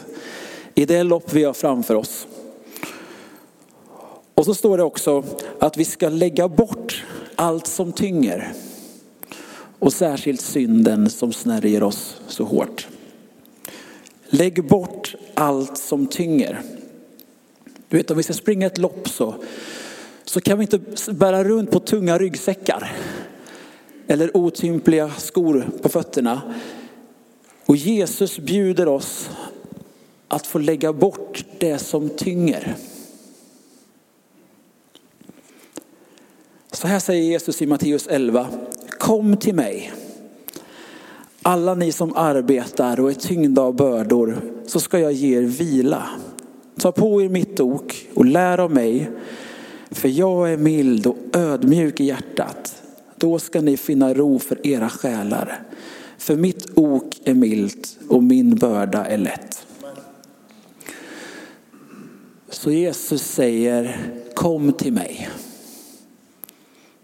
i 0.75 0.85
det 0.85 1.03
lopp 1.03 1.33
vi 1.33 1.43
har 1.43 1.53
framför 1.53 1.95
oss. 1.95 2.27
Och 4.33 4.45
så 4.45 4.53
står 4.53 4.77
det 4.77 4.83
också 4.83 5.23
att 5.59 5.77
vi 5.77 5.85
ska 5.85 6.09
lägga 6.09 6.47
bort 6.47 7.05
allt 7.35 7.67
som 7.67 7.91
tynger 7.91 8.53
och 9.79 9.93
särskilt 9.93 10.41
synden 10.41 11.09
som 11.09 11.33
snärjer 11.33 11.83
oss 11.83 12.21
så 12.27 12.43
hårt. 12.43 12.87
Lägg 14.29 14.67
bort 14.67 15.15
allt 15.33 15.77
som 15.77 16.07
tynger. 16.07 16.61
Du 17.87 17.97
vet 17.97 18.11
om 18.11 18.17
vi 18.17 18.23
ska 18.23 18.33
springa 18.33 18.67
ett 18.67 18.77
lopp 18.77 19.09
så, 19.09 19.35
så 20.25 20.41
kan 20.41 20.57
vi 20.57 20.61
inte 20.61 20.79
bära 21.11 21.43
runt 21.43 21.71
på 21.71 21.79
tunga 21.79 22.17
ryggsäckar 22.17 22.91
eller 24.07 24.37
otympliga 24.37 25.11
skor 25.17 25.69
på 25.81 25.89
fötterna. 25.89 26.41
Och 27.65 27.75
Jesus 27.75 28.39
bjuder 28.39 28.87
oss 28.87 29.29
att 30.27 30.47
få 30.47 30.59
lägga 30.59 30.93
bort 30.93 31.45
det 31.59 31.79
som 31.79 32.09
tynger. 32.09 32.75
Så 36.71 36.87
här 36.87 36.99
säger 36.99 37.23
Jesus 37.23 37.61
i 37.61 37.67
Matteus 37.67 38.07
11. 38.07 38.47
Kom 38.99 39.37
till 39.37 39.55
mig. 39.55 39.91
Alla 41.41 41.73
ni 41.73 41.91
som 41.91 42.13
arbetar 42.15 42.99
och 42.99 43.09
är 43.09 43.13
tyngda 43.13 43.61
av 43.61 43.75
bördor 43.75 44.41
så 44.65 44.79
ska 44.79 44.99
jag 44.99 45.13
ge 45.13 45.37
er 45.37 45.41
vila. 45.41 46.09
Ta 46.79 46.91
på 46.91 47.21
er 47.21 47.29
mitt 47.29 47.59
ok 47.59 48.07
och 48.13 48.25
lär 48.25 48.57
av 48.57 48.71
mig. 48.71 49.09
För 49.91 50.07
jag 50.07 50.53
är 50.53 50.57
mild 50.57 51.07
och 51.07 51.17
ödmjuk 51.33 51.99
i 51.99 52.05
hjärtat. 52.05 52.81
Då 53.15 53.39
ska 53.39 53.61
ni 53.61 53.77
finna 53.77 54.13
ro 54.13 54.39
för 54.39 54.67
era 54.67 54.89
själar. 54.89 55.63
För 56.17 56.35
mitt 56.35 56.67
ok 56.75 57.21
är 57.23 57.33
milt 57.33 57.97
och 58.09 58.23
min 58.23 58.55
börda 58.55 59.05
är 59.05 59.17
lätt. 59.17 59.65
Så 62.49 62.71
Jesus 62.71 63.21
säger 63.21 63.99
kom 64.33 64.73
till 64.73 64.93
mig. 64.93 65.29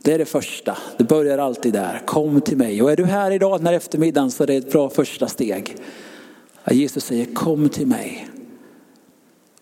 Det 0.05 0.13
är 0.13 0.17
det 0.17 0.25
första. 0.25 0.77
Det 0.97 1.03
börjar 1.03 1.37
alltid 1.37 1.73
där. 1.73 2.01
Kom 2.05 2.41
till 2.41 2.57
mig. 2.57 2.81
Och 2.81 2.91
är 2.91 2.95
du 2.95 3.05
här 3.05 3.31
idag 3.31 3.59
den 3.59 3.67
här 3.67 3.73
eftermiddagen 3.73 4.31
så 4.31 4.43
är 4.43 4.47
det 4.47 4.55
ett 4.55 4.71
bra 4.71 4.89
första 4.89 5.27
steg. 5.27 5.75
Jesus 6.71 7.05
säger 7.05 7.25
kom 7.25 7.69
till 7.69 7.87
mig. 7.87 8.27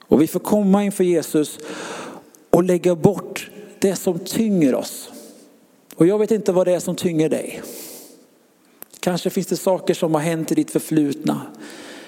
Och 0.08 0.22
vi 0.22 0.28
får 0.28 0.40
komma 0.40 0.84
inför 0.84 1.04
Jesus 1.04 1.60
och 2.50 2.64
lägga 2.64 2.96
bort 2.96 3.52
det 3.80 3.96
som 3.96 4.20
tynger 4.20 4.76
oss. 4.76 5.10
Och 5.96 6.08
jag 6.08 6.20
vet 6.20 6.32
inte 6.32 6.52
vad 6.52 6.68
det 6.68 6.74
är 6.74 6.80
som 6.80 6.96
tynger 6.96 7.30
dig. 7.30 7.62
Kanske 9.00 9.30
finns 9.30 9.48
det 9.48 9.58
saker 9.58 9.94
som 9.94 10.14
har 10.14 10.22
hänt 10.22 10.52
i 10.52 10.56
ditt 10.56 10.72
förflutna. 10.72 11.42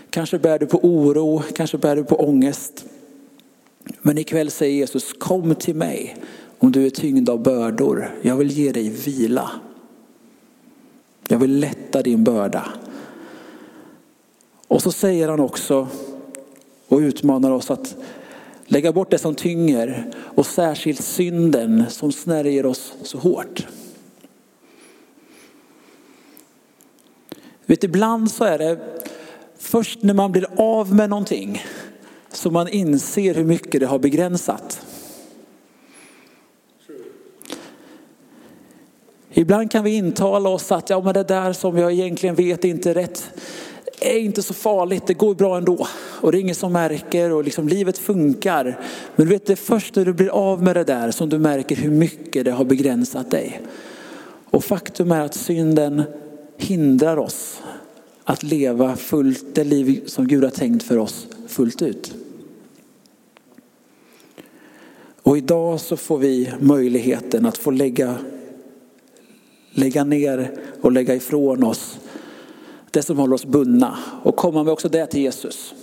Kanske 0.10 0.40
bär 0.40 0.60
du 0.60 0.66
på 0.66 0.80
oro, 0.84 1.44
kanske 1.56 1.78
bär 1.78 1.96
du 1.96 2.04
på 2.04 2.16
ångest. 2.16 2.86
Men 4.02 4.18
ikväll 4.18 4.52
säger 4.52 4.76
Jesus, 4.76 5.14
kom 5.14 5.56
till 5.56 5.76
mig 5.76 6.16
om 6.60 6.72
du 6.72 6.86
är 6.86 6.90
tyngd 6.90 7.30
av 7.30 7.44
bördor. 7.44 8.16
Jag 8.22 8.36
vill 8.36 8.52
ge 8.52 8.72
dig 8.72 8.90
vila. 8.90 9.52
Jag 11.28 11.40
vill 11.40 11.60
lätta 11.60 12.02
din 12.02 12.24
börda. 12.24 12.66
Och 14.68 14.82
så 14.82 14.92
säger 14.92 15.30
han 15.30 15.40
också 15.40 15.88
och 16.88 16.98
utmanar 16.98 17.52
oss 17.52 17.72
att 17.72 17.96
lägga 18.66 18.92
bort 18.92 19.12
det 19.12 19.18
som 19.18 19.36
tynger 19.36 20.12
och 20.18 20.46
särskilt 20.46 21.04
synden 21.04 21.84
som 21.90 22.12
snärjer 22.12 22.66
oss 22.66 22.94
så 23.04 23.18
hårt. 23.18 23.68
Vet, 27.66 27.84
ibland 27.84 28.32
så 28.32 28.44
är 28.44 28.58
det 28.58 28.80
först 29.58 30.04
när 30.04 30.14
man 30.14 30.32
blir 30.32 30.48
av 30.58 30.96
med 30.96 31.10
någonting 31.10 31.64
som 32.32 32.54
man 32.54 32.68
inser 32.68 33.34
hur 33.34 33.44
mycket 33.44 33.80
det 33.80 33.86
har 33.86 34.00
begränsat. 34.00 34.86
Ibland 39.46 39.72
kan 39.72 39.84
vi 39.84 39.96
intala 39.96 40.50
oss 40.50 40.72
att 40.72 40.90
ja, 40.90 41.02
men 41.02 41.14
det 41.14 41.24
där 41.24 41.54
som 41.54 41.78
jag 41.78 41.92
egentligen 41.92 42.36
vet 42.36 42.64
inte 42.64 42.90
är 42.90 42.94
rätt 42.94 43.30
är 44.00 44.18
inte 44.18 44.44
så 44.44 44.54
farligt, 44.54 45.08
det 45.08 45.14
går 45.14 45.36
bra 45.36 45.58
ändå. 45.58 45.88
Och 46.22 46.32
det 46.32 46.38
är 46.38 46.40
ingen 46.40 46.56
som 46.56 46.74
märker 46.74 47.32
och 47.32 47.44
liksom 47.44 47.68
livet 47.68 47.98
funkar. 47.98 48.80
Men 49.16 49.28
du 49.28 49.34
vet, 49.34 49.46
det 49.46 49.54
är 49.54 49.58
först 49.58 49.96
när 49.96 50.06
du 50.06 50.14
blir 50.14 50.30
av 50.30 50.64
med 50.64 50.76
det 50.76 50.84
där 50.84 51.12
som 51.12 51.30
du 51.30 51.38
märker 51.40 51.76
hur 51.76 51.92
mycket 51.92 52.46
det 52.46 52.52
har 52.52 52.66
begränsat 52.66 53.32
dig. 53.32 53.62
Och 54.50 54.64
faktum 54.64 55.12
är 55.12 55.22
att 55.22 55.36
synden 55.36 56.04
hindrar 56.58 57.18
oss 57.18 57.62
att 58.24 58.44
leva 58.44 58.96
fullt 58.96 59.56
det 59.56 59.64
liv 59.64 60.04
som 60.06 60.28
Gud 60.28 60.44
har 60.44 60.52
tänkt 60.52 60.84
för 60.84 60.98
oss 60.98 61.28
fullt 61.48 61.82
ut. 61.82 62.14
Och 65.22 65.38
idag 65.38 65.80
så 65.80 65.98
får 65.98 66.18
vi 66.18 66.52
möjligheten 66.60 67.46
att 67.46 67.58
få 67.58 67.72
lägga, 67.72 68.16
lägga 69.76 70.04
ner 70.04 70.52
och 70.82 70.92
lägga 70.92 71.16
ifrån 71.16 71.64
oss 71.64 72.00
det 72.92 73.04
som 73.04 73.18
håller 73.18 73.34
oss 73.34 73.46
bundna 73.46 73.98
och 74.24 74.36
komma 74.36 74.64
med 74.64 74.74
också 74.74 74.90
det 74.90 75.06
till 75.06 75.22
Jesus. 75.22 75.74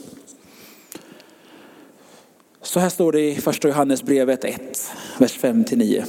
Så 2.63 2.81
här 2.81 2.89
står 2.89 3.13
det 3.13 3.31
i 3.31 3.35
första 3.35 3.69
Johannesbrevet 3.69 4.45
1, 4.45 4.93
vers 5.19 5.39
5-9. 5.39 6.05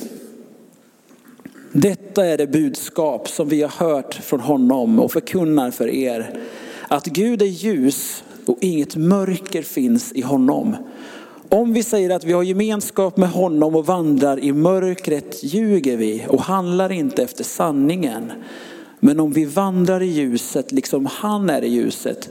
Detta 1.72 2.26
är 2.26 2.38
det 2.38 2.48
budskap 2.48 3.30
som 3.30 3.50
vi 3.50 3.62
har 3.62 3.70
hört 3.70 4.14
från 4.14 4.40
honom 4.40 5.00
och 5.00 5.12
förkunnar 5.12 5.72
för 5.72 5.88
er. 5.88 6.40
Att 6.88 7.06
Gud 7.06 7.42
är 7.42 7.46
ljus 7.46 8.24
och 8.46 8.58
inget 8.62 8.96
mörker 8.96 9.62
finns 9.62 10.12
i 10.12 10.22
honom. 10.22 10.76
Om 11.54 11.74
vi 11.74 11.84
säger 11.84 12.10
att 12.10 12.24
vi 12.24 12.34
har 12.34 12.44
gemenskap 12.44 13.18
med 13.18 13.30
honom 13.30 13.76
och 13.76 13.86
vandrar 13.86 14.40
i 14.40 14.54
mörkret 14.54 15.44
ljuger 15.44 15.98
vi 15.98 16.26
och 16.30 16.42
handlar 16.42 16.92
inte 16.92 17.24
efter 17.24 17.44
sanningen. 17.44 18.32
Men 19.00 19.20
om 19.20 19.32
vi 19.32 19.46
vandrar 19.46 20.02
i 20.02 20.06
ljuset 20.06 20.72
liksom 20.72 21.06
han 21.06 21.50
är 21.50 21.62
i 21.62 21.68
ljuset, 21.68 22.30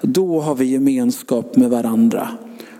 då 0.00 0.40
har 0.40 0.54
vi 0.54 0.64
gemenskap 0.64 1.56
med 1.56 1.70
varandra. 1.70 2.28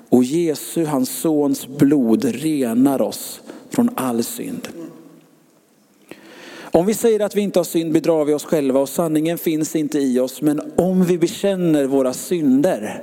Och 0.08 0.24
Jesu, 0.24 0.84
hans 0.84 1.20
sons 1.20 1.66
blod, 1.66 2.24
renar 2.24 3.02
oss 3.02 3.40
från 3.70 3.90
all 3.94 4.24
synd. 4.24 4.68
Om 6.78 6.86
vi 6.86 6.94
säger 6.94 7.20
att 7.20 7.36
vi 7.36 7.40
inte 7.40 7.58
har 7.58 7.64
synd 7.64 7.92
bedrar 7.92 8.24
vi 8.24 8.34
oss 8.34 8.44
själva 8.44 8.80
och 8.80 8.88
sanningen 8.88 9.38
finns 9.38 9.76
inte 9.76 9.98
i 9.98 10.20
oss. 10.20 10.42
Men 10.42 10.72
om 10.76 11.04
vi 11.04 11.18
bekänner 11.18 11.84
våra 11.84 12.12
synder 12.12 13.02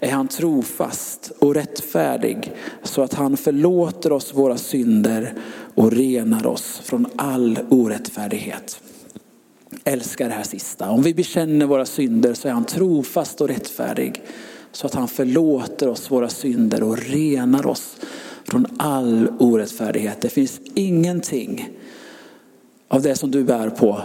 är 0.00 0.10
han 0.10 0.28
trofast 0.28 1.32
och 1.38 1.54
rättfärdig 1.54 2.52
så 2.82 3.02
att 3.02 3.14
han 3.14 3.36
förlåter 3.36 4.12
oss 4.12 4.34
våra 4.34 4.56
synder 4.56 5.34
och 5.74 5.92
renar 5.92 6.46
oss 6.46 6.80
från 6.84 7.06
all 7.16 7.58
orättfärdighet. 7.68 8.80
Älskar 9.84 10.28
det 10.28 10.34
här 10.34 10.42
sista. 10.42 10.90
Om 10.90 11.02
vi 11.02 11.14
bekänner 11.14 11.66
våra 11.66 11.86
synder 11.86 12.34
så 12.34 12.48
är 12.48 12.52
han 12.52 12.64
trofast 12.64 13.40
och 13.40 13.48
rättfärdig 13.48 14.22
så 14.72 14.86
att 14.86 14.94
han 14.94 15.08
förlåter 15.08 15.88
oss 15.88 16.10
våra 16.10 16.28
synder 16.28 16.82
och 16.82 16.98
renar 16.98 17.66
oss 17.66 17.96
från 18.44 18.66
all 18.78 19.28
orättfärdighet. 19.38 20.20
Det 20.20 20.28
finns 20.28 20.60
ingenting 20.74 21.70
av 22.88 23.02
det 23.02 23.16
som 23.16 23.30
du 23.30 23.44
bär 23.44 23.70
på 23.70 24.02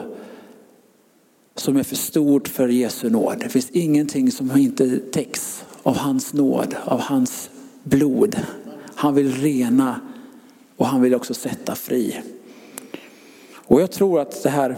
som 1.55 1.77
är 1.77 1.83
för 1.83 1.95
stort 1.95 2.47
för 2.47 2.67
Jesu 2.67 3.09
nåd. 3.09 3.39
Det 3.39 3.49
finns 3.49 3.69
ingenting 3.69 4.31
som 4.31 4.57
inte 4.57 4.97
täcks 4.97 5.65
av 5.83 5.97
hans 5.97 6.33
nåd, 6.33 6.75
av 6.85 6.99
hans 6.99 7.49
blod. 7.83 8.35
Han 8.95 9.15
vill 9.15 9.31
rena 9.31 10.01
och 10.77 10.85
han 10.85 11.01
vill 11.01 11.15
också 11.15 11.33
sätta 11.33 11.75
fri. 11.75 12.21
Och 13.55 13.81
jag 13.81 13.91
tror 13.91 14.19
att 14.19 14.43
det 14.43 14.49
här 14.49 14.77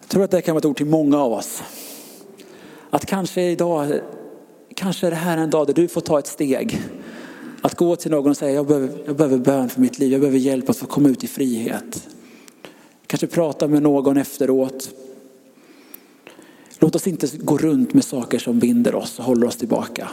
jag 0.00 0.08
tror 0.08 0.24
att 0.24 0.30
det 0.30 0.42
kan 0.42 0.54
vara 0.54 0.58
ett 0.58 0.64
ord 0.64 0.76
till 0.76 0.86
många 0.86 1.18
av 1.18 1.32
oss. 1.32 1.62
Att 2.90 3.06
kanske 3.06 3.42
idag, 3.42 4.00
kanske 4.74 5.06
är 5.06 5.10
det 5.10 5.16
här 5.16 5.38
en 5.38 5.50
dag 5.50 5.66
där 5.66 5.74
du 5.74 5.88
får 5.88 6.00
ta 6.00 6.18
ett 6.18 6.26
steg 6.26 6.82
att 7.64 7.74
gå 7.74 7.96
till 7.96 8.10
någon 8.10 8.30
och 8.30 8.36
säga 8.36 8.52
jag 8.52 8.66
behöver, 8.66 9.02
jag 9.06 9.16
behöver 9.16 9.38
bön 9.38 9.68
för 9.68 9.80
mitt 9.80 9.98
liv, 9.98 10.12
jag 10.12 10.20
behöver 10.20 10.38
hjälp 10.38 10.70
att 10.70 10.76
få 10.76 10.86
komma 10.86 11.08
ut 11.08 11.24
i 11.24 11.26
frihet. 11.26 12.08
Kanske 13.06 13.26
prata 13.26 13.68
med 13.68 13.82
någon 13.82 14.16
efteråt. 14.16 14.90
Låt 16.78 16.94
oss 16.94 17.06
inte 17.06 17.28
gå 17.36 17.58
runt 17.58 17.94
med 17.94 18.04
saker 18.04 18.38
som 18.38 18.58
binder 18.58 18.94
oss 18.94 19.18
och 19.18 19.24
håller 19.24 19.46
oss 19.46 19.56
tillbaka. 19.56 20.08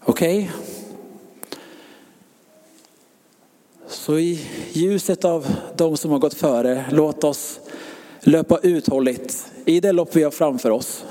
Okej? 0.00 0.38
Okay. 0.38 0.48
Så 3.88 4.18
i 4.18 4.40
ljuset 4.72 5.24
av 5.24 5.46
de 5.76 5.96
som 5.96 6.10
har 6.10 6.18
gått 6.18 6.34
före, 6.34 6.84
låt 6.90 7.24
oss 7.24 7.60
löpa 8.20 8.58
uthålligt 8.62 9.46
i 9.64 9.80
det 9.80 9.92
lopp 9.92 10.16
vi 10.16 10.22
har 10.22 10.30
framför 10.30 10.70
oss. 10.70 11.04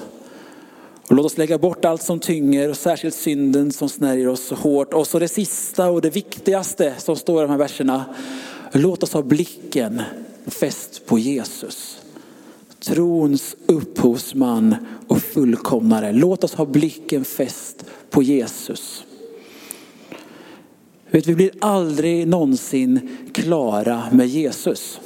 Och 1.07 1.15
låt 1.15 1.25
oss 1.25 1.37
lägga 1.37 1.57
bort 1.57 1.85
allt 1.85 2.03
som 2.03 2.19
tynger 2.19 2.69
och 2.69 2.77
särskilt 2.77 3.15
synden 3.15 3.71
som 3.71 3.89
snärjer 3.89 4.27
oss 4.27 4.43
så 4.43 4.55
hårt. 4.55 4.93
Och 4.93 5.07
så 5.07 5.19
det 5.19 5.27
sista 5.27 5.89
och 5.89 6.01
det 6.01 6.09
viktigaste 6.09 6.93
som 6.97 7.15
står 7.15 7.39
i 7.39 7.41
de 7.41 7.51
här 7.51 7.57
verserna. 7.57 8.05
Låt 8.71 9.03
oss 9.03 9.13
ha 9.13 9.21
blicken 9.21 10.01
fäst 10.45 11.05
på 11.05 11.19
Jesus. 11.19 11.99
Trons 12.79 13.55
upphovsman 13.65 14.75
och 15.07 15.21
fullkomnare. 15.21 16.11
Låt 16.11 16.43
oss 16.43 16.53
ha 16.53 16.65
blicken 16.65 17.25
fäst 17.25 17.85
på 18.09 18.23
Jesus. 18.23 19.03
Vet, 21.11 21.27
vi 21.27 21.35
blir 21.35 21.51
aldrig 21.61 22.27
någonsin 22.27 23.17
klara 23.33 24.03
med 24.11 24.27
Jesus. 24.27 24.99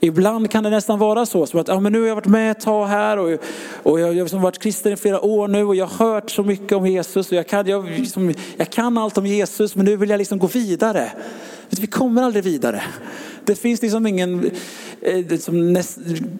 Ibland 0.00 0.50
kan 0.50 0.64
det 0.64 0.70
nästan 0.70 0.98
vara 0.98 1.26
så 1.26 1.46
som 1.46 1.60
att 1.60 1.68
ja, 1.68 1.80
men 1.80 1.92
nu 1.92 2.00
har 2.00 2.06
jag 2.06 2.14
varit 2.14 2.26
med 2.26 2.50
ett 2.50 2.60
tag 2.60 2.86
här 2.86 3.18
och, 3.18 3.38
och 3.82 4.00
jag 4.00 4.06
har 4.06 4.14
liksom 4.14 4.42
varit 4.42 4.58
kristen 4.58 4.92
i 4.92 4.96
flera 4.96 5.20
år 5.20 5.48
nu 5.48 5.64
och 5.64 5.76
jag 5.76 5.86
har 5.86 6.06
hört 6.06 6.30
så 6.30 6.42
mycket 6.42 6.72
om 6.72 6.86
Jesus 6.86 7.30
och 7.30 7.36
jag 7.36 7.46
kan, 7.46 7.66
jag, 7.66 7.90
liksom, 7.90 8.34
jag 8.56 8.70
kan 8.70 8.98
allt 8.98 9.18
om 9.18 9.26
Jesus 9.26 9.74
men 9.74 9.84
nu 9.84 9.96
vill 9.96 10.10
jag 10.10 10.18
liksom 10.18 10.38
gå 10.38 10.46
vidare. 10.46 11.12
Vi 11.70 11.86
kommer 11.86 12.22
aldrig 12.22 12.44
vidare. 12.44 12.82
Det 13.44 13.54
finns 13.54 13.82
liksom 13.82 14.06
ingen, 14.06 14.50
liksom 15.02 15.72
näst, 15.72 15.98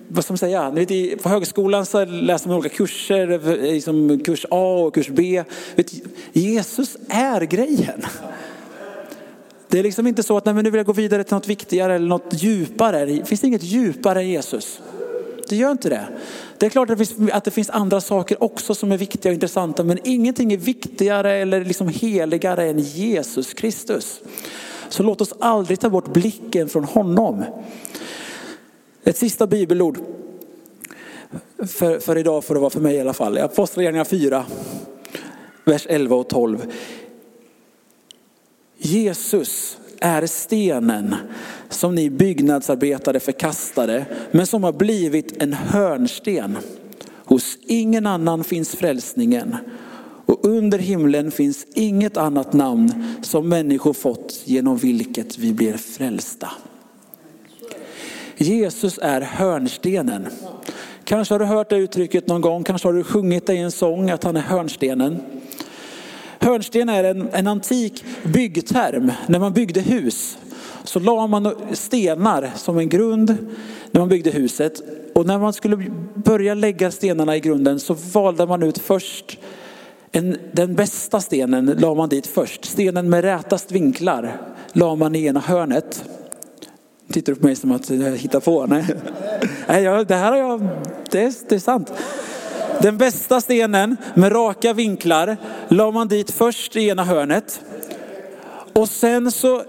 vad 0.08 0.24
ska 0.24 0.32
man 0.32 0.38
säga, 0.38 0.70
vet, 0.70 1.22
på 1.22 1.28
högskolan 1.28 1.86
så 1.86 2.04
läser 2.04 2.48
man 2.48 2.58
olika 2.58 2.76
kurser, 2.76 3.30
eh, 3.30 3.72
liksom 3.72 4.20
kurs 4.24 4.46
A 4.50 4.84
och 4.86 4.94
kurs 4.94 5.08
B. 5.08 5.44
Vet, 5.76 5.92
Jesus 6.32 6.96
är 7.08 7.40
grejen. 7.40 8.02
Det 9.68 9.78
är 9.78 9.82
liksom 9.82 10.06
inte 10.06 10.22
så 10.22 10.36
att 10.36 10.44
nej, 10.44 10.54
men 10.54 10.64
nu 10.64 10.70
vill 10.70 10.78
jag 10.78 10.86
gå 10.86 10.92
vidare 10.92 11.24
till 11.24 11.34
något 11.34 11.48
viktigare 11.48 11.94
eller 11.94 12.08
något 12.08 12.32
djupare. 12.42 13.04
Det 13.04 13.24
finns 13.24 13.44
inget 13.44 13.62
djupare 13.62 14.20
än 14.20 14.28
Jesus. 14.28 14.80
Det 15.48 15.56
gör 15.56 15.70
inte 15.70 15.88
det. 15.88 16.08
Det 16.58 16.66
är 16.66 16.70
klart 16.70 16.90
att 16.90 16.98
det, 16.98 17.06
finns, 17.06 17.32
att 17.32 17.44
det 17.44 17.50
finns 17.50 17.70
andra 17.70 18.00
saker 18.00 18.42
också 18.42 18.74
som 18.74 18.92
är 18.92 18.96
viktiga 18.96 19.30
och 19.30 19.34
intressanta, 19.34 19.84
men 19.84 19.98
ingenting 20.04 20.52
är 20.52 20.56
viktigare 20.56 21.32
eller 21.32 21.64
liksom 21.64 21.88
heligare 21.88 22.68
än 22.68 22.78
Jesus 22.78 23.54
Kristus. 23.54 24.20
Så 24.88 25.02
låt 25.02 25.20
oss 25.20 25.34
aldrig 25.40 25.80
ta 25.80 25.90
bort 25.90 26.12
blicken 26.12 26.68
från 26.68 26.84
honom. 26.84 27.44
Ett 29.04 29.16
sista 29.16 29.46
bibelord 29.46 29.98
för, 31.66 31.98
för 31.98 32.18
idag, 32.18 32.44
för 32.44 32.54
att 32.54 32.60
vara 32.60 32.70
för 32.70 32.80
mig 32.80 32.96
i 32.96 33.00
alla 33.00 33.12
fall. 33.12 33.38
Apostlagärningarna 33.38 34.04
4, 34.04 34.44
vers 35.64 35.86
11 35.88 36.16
och 36.16 36.28
12. 36.28 36.72
Jesus 38.78 39.78
är 40.00 40.26
stenen 40.26 41.14
som 41.68 41.94
ni 41.94 42.10
byggnadsarbetare 42.10 43.20
förkastade, 43.20 44.06
men 44.30 44.46
som 44.46 44.64
har 44.64 44.72
blivit 44.72 45.42
en 45.42 45.52
hörnsten. 45.52 46.58
Hos 47.24 47.58
ingen 47.66 48.06
annan 48.06 48.44
finns 48.44 48.70
frälsningen 48.70 49.56
och 50.26 50.44
under 50.44 50.78
himlen 50.78 51.30
finns 51.30 51.66
inget 51.74 52.16
annat 52.16 52.52
namn 52.52 53.14
som 53.22 53.48
människor 53.48 53.92
fått 53.92 54.42
genom 54.44 54.76
vilket 54.76 55.38
vi 55.38 55.52
blir 55.52 55.74
frälsta. 55.74 56.50
Jesus 58.36 58.98
är 59.02 59.20
hörnstenen. 59.20 60.26
Kanske 61.04 61.34
har 61.34 61.38
du 61.38 61.44
hört 61.44 61.70
det 61.70 61.76
uttrycket 61.76 62.26
någon 62.26 62.40
gång, 62.40 62.64
kanske 62.64 62.88
har 62.88 62.92
du 62.92 63.04
sjungit 63.04 63.46
det 63.46 63.54
i 63.54 63.58
en 63.58 63.72
sång 63.72 64.10
att 64.10 64.24
han 64.24 64.36
är 64.36 64.40
hörnstenen. 64.40 65.20
Hörnsten 66.38 66.88
är 66.88 67.04
en, 67.04 67.28
en 67.32 67.46
antik 67.46 68.04
byggterm. 68.24 69.12
När 69.26 69.38
man 69.38 69.52
byggde 69.52 69.80
hus 69.80 70.38
så 70.84 71.00
la 71.00 71.26
man 71.26 71.54
stenar 71.72 72.50
som 72.56 72.78
en 72.78 72.88
grund 72.88 73.36
när 73.90 74.00
man 74.00 74.08
byggde 74.08 74.30
huset. 74.30 74.82
Och 75.14 75.26
när 75.26 75.38
man 75.38 75.52
skulle 75.52 75.90
börja 76.14 76.54
lägga 76.54 76.90
stenarna 76.90 77.36
i 77.36 77.40
grunden 77.40 77.80
så 77.80 77.94
valde 77.94 78.46
man 78.46 78.62
ut 78.62 78.78
först 78.78 79.38
en, 80.12 80.36
den 80.52 80.74
bästa 80.74 81.20
stenen 81.20 81.66
la 81.78 81.94
man 81.94 82.08
dit 82.08 82.26
först. 82.26 82.64
Stenen 82.64 83.10
med 83.10 83.24
rätast 83.24 83.72
vinklar 83.72 84.40
la 84.72 84.94
man 84.94 85.14
i 85.14 85.24
ena 85.24 85.40
hörnet. 85.40 86.04
Tittar 87.12 87.32
du 87.32 87.38
på 87.38 87.46
mig 87.46 87.56
som 87.56 87.72
att 87.72 87.90
jag 87.90 88.16
hittar 88.16 88.40
på? 88.40 88.66
Nej, 88.66 88.84
Nej 89.66 90.04
det 90.04 90.14
här 90.14 90.30
har 90.30 90.38
jag, 90.38 90.68
det 91.10 91.22
är, 91.22 91.34
det 91.48 91.54
är 91.54 91.58
sant. 91.58 91.92
Den 92.82 92.98
bästa 92.98 93.40
stenen 93.40 93.96
med 94.14 94.32
raka 94.32 94.72
vinklar 94.72 95.36
la 95.68 95.90
man 95.90 96.08
dit 96.08 96.30
först 96.30 96.76
i 96.76 96.88
ena 96.88 97.04
hörnet. 97.04 97.60
Och 98.72 98.88
sen 98.88 99.30
så 99.30 99.62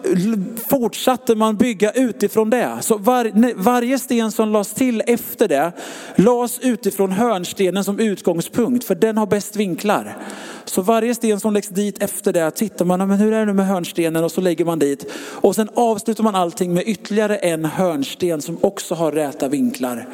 fortsatte 0.69 1.35
man 1.35 1.57
bygga 1.57 1.91
utifrån 1.91 2.49
det. 2.49 2.77
Så 2.81 2.97
var, 2.97 3.53
varje 3.55 3.99
sten 3.99 4.31
som 4.31 4.49
lades 4.49 4.73
till 4.73 5.03
efter 5.07 5.47
det 5.47 5.71
lades 6.15 6.59
utifrån 6.59 7.11
hörnstenen 7.11 7.83
som 7.83 7.99
utgångspunkt 7.99 8.83
för 8.83 8.95
den 8.95 9.17
har 9.17 9.25
bäst 9.25 9.55
vinklar. 9.55 10.17
Så 10.65 10.81
varje 10.81 11.15
sten 11.15 11.39
som 11.39 11.53
läggs 11.53 11.69
dit 11.69 12.03
efter 12.03 12.33
det 12.33 12.51
tittar 12.51 12.85
man, 12.85 13.07
men 13.07 13.17
hur 13.17 13.33
är 13.33 13.39
det 13.39 13.45
nu 13.45 13.53
med 13.53 13.67
hörnstenen? 13.67 14.23
Och 14.23 14.31
så 14.31 14.41
lägger 14.41 14.65
man 14.65 14.79
dit. 14.79 15.11
Och 15.15 15.55
sen 15.55 15.69
avslutar 15.73 16.23
man 16.23 16.35
allting 16.35 16.73
med 16.73 16.83
ytterligare 16.87 17.37
en 17.37 17.65
hörnsten 17.65 18.41
som 18.41 18.57
också 18.61 18.95
har 18.95 19.11
räta 19.11 19.47
vinklar 19.47 20.07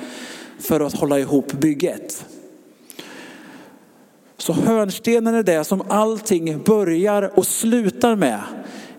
för 0.59 0.79
att 0.79 0.93
hålla 0.93 1.19
ihop 1.19 1.51
bygget. 1.51 2.25
Så 4.37 4.53
hörnstenen 4.53 5.35
är 5.35 5.43
det 5.43 5.63
som 5.63 5.83
allting 5.87 6.63
börjar 6.63 7.39
och 7.39 7.45
slutar 7.45 8.15
med 8.15 8.39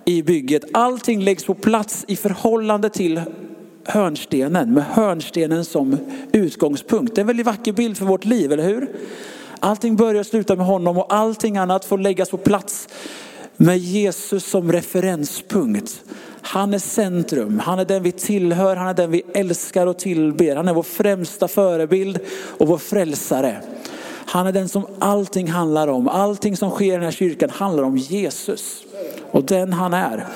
i 0.05 0.23
bygget. 0.23 0.65
Allting 0.73 1.25
läggs 1.25 1.45
på 1.45 1.55
plats 1.55 2.05
i 2.09 2.17
förhållande 2.17 2.91
till 2.91 3.21
hörnstenen 3.85 4.75
med 4.75 4.85
hörnstenen 4.85 5.65
som 5.65 5.99
utgångspunkt. 6.33 7.15
Det 7.15 7.19
är 7.19 7.23
en 7.23 7.27
väldigt 7.27 7.47
vacker 7.47 7.73
bild 7.73 7.97
för 7.97 8.05
vårt 8.05 8.25
liv, 8.25 8.53
eller 8.53 8.65
hur? 8.65 8.89
Allting 9.61 9.97
börjar 9.97 10.21
och 10.21 10.27
slutar 10.27 10.57
med 10.57 10.67
honom 10.67 10.99
och 10.99 11.15
allting 11.15 11.57
annat 11.57 11.85
får 11.85 11.99
läggas 11.99 12.31
på 12.31 12.37
plats 12.37 12.89
med 13.57 13.79
Jesus 13.79 14.51
som 14.51 14.73
referenspunkt. 14.73 16.03
Han 16.43 16.75
är 16.75 16.79
centrum, 16.79 17.59
han 17.59 17.79
är 17.79 17.85
den 17.85 18.03
vi 18.03 18.13
tillhör, 18.13 18.77
han 18.77 18.89
är 18.89 18.95
den 18.95 19.11
vi 19.11 19.23
älskar 19.35 19.87
och 19.87 19.99
tillber. 19.99 20.57
Han 20.57 20.69
är 20.69 20.75
vår 20.75 20.83
främsta 20.83 21.49
förebild 21.49 22.19
och 22.59 22.69
vår 22.69 22.79
frälsare. 22.79 23.63
Han 24.27 24.47
är 24.47 24.53
den 24.53 24.69
som 24.69 24.87
allting 24.99 25.51
handlar 25.51 25.89
om. 25.89 26.09
Allting 26.09 26.57
som 26.57 26.71
sker 26.71 26.85
i 26.85 26.91
den 26.91 27.03
här 27.03 27.11
kyrkan 27.11 27.51
handlar 27.51 27.83
om 27.83 27.97
Jesus 27.97 28.85
och 29.31 29.45
den 29.45 29.73
han 29.73 29.95
är. 29.95 30.27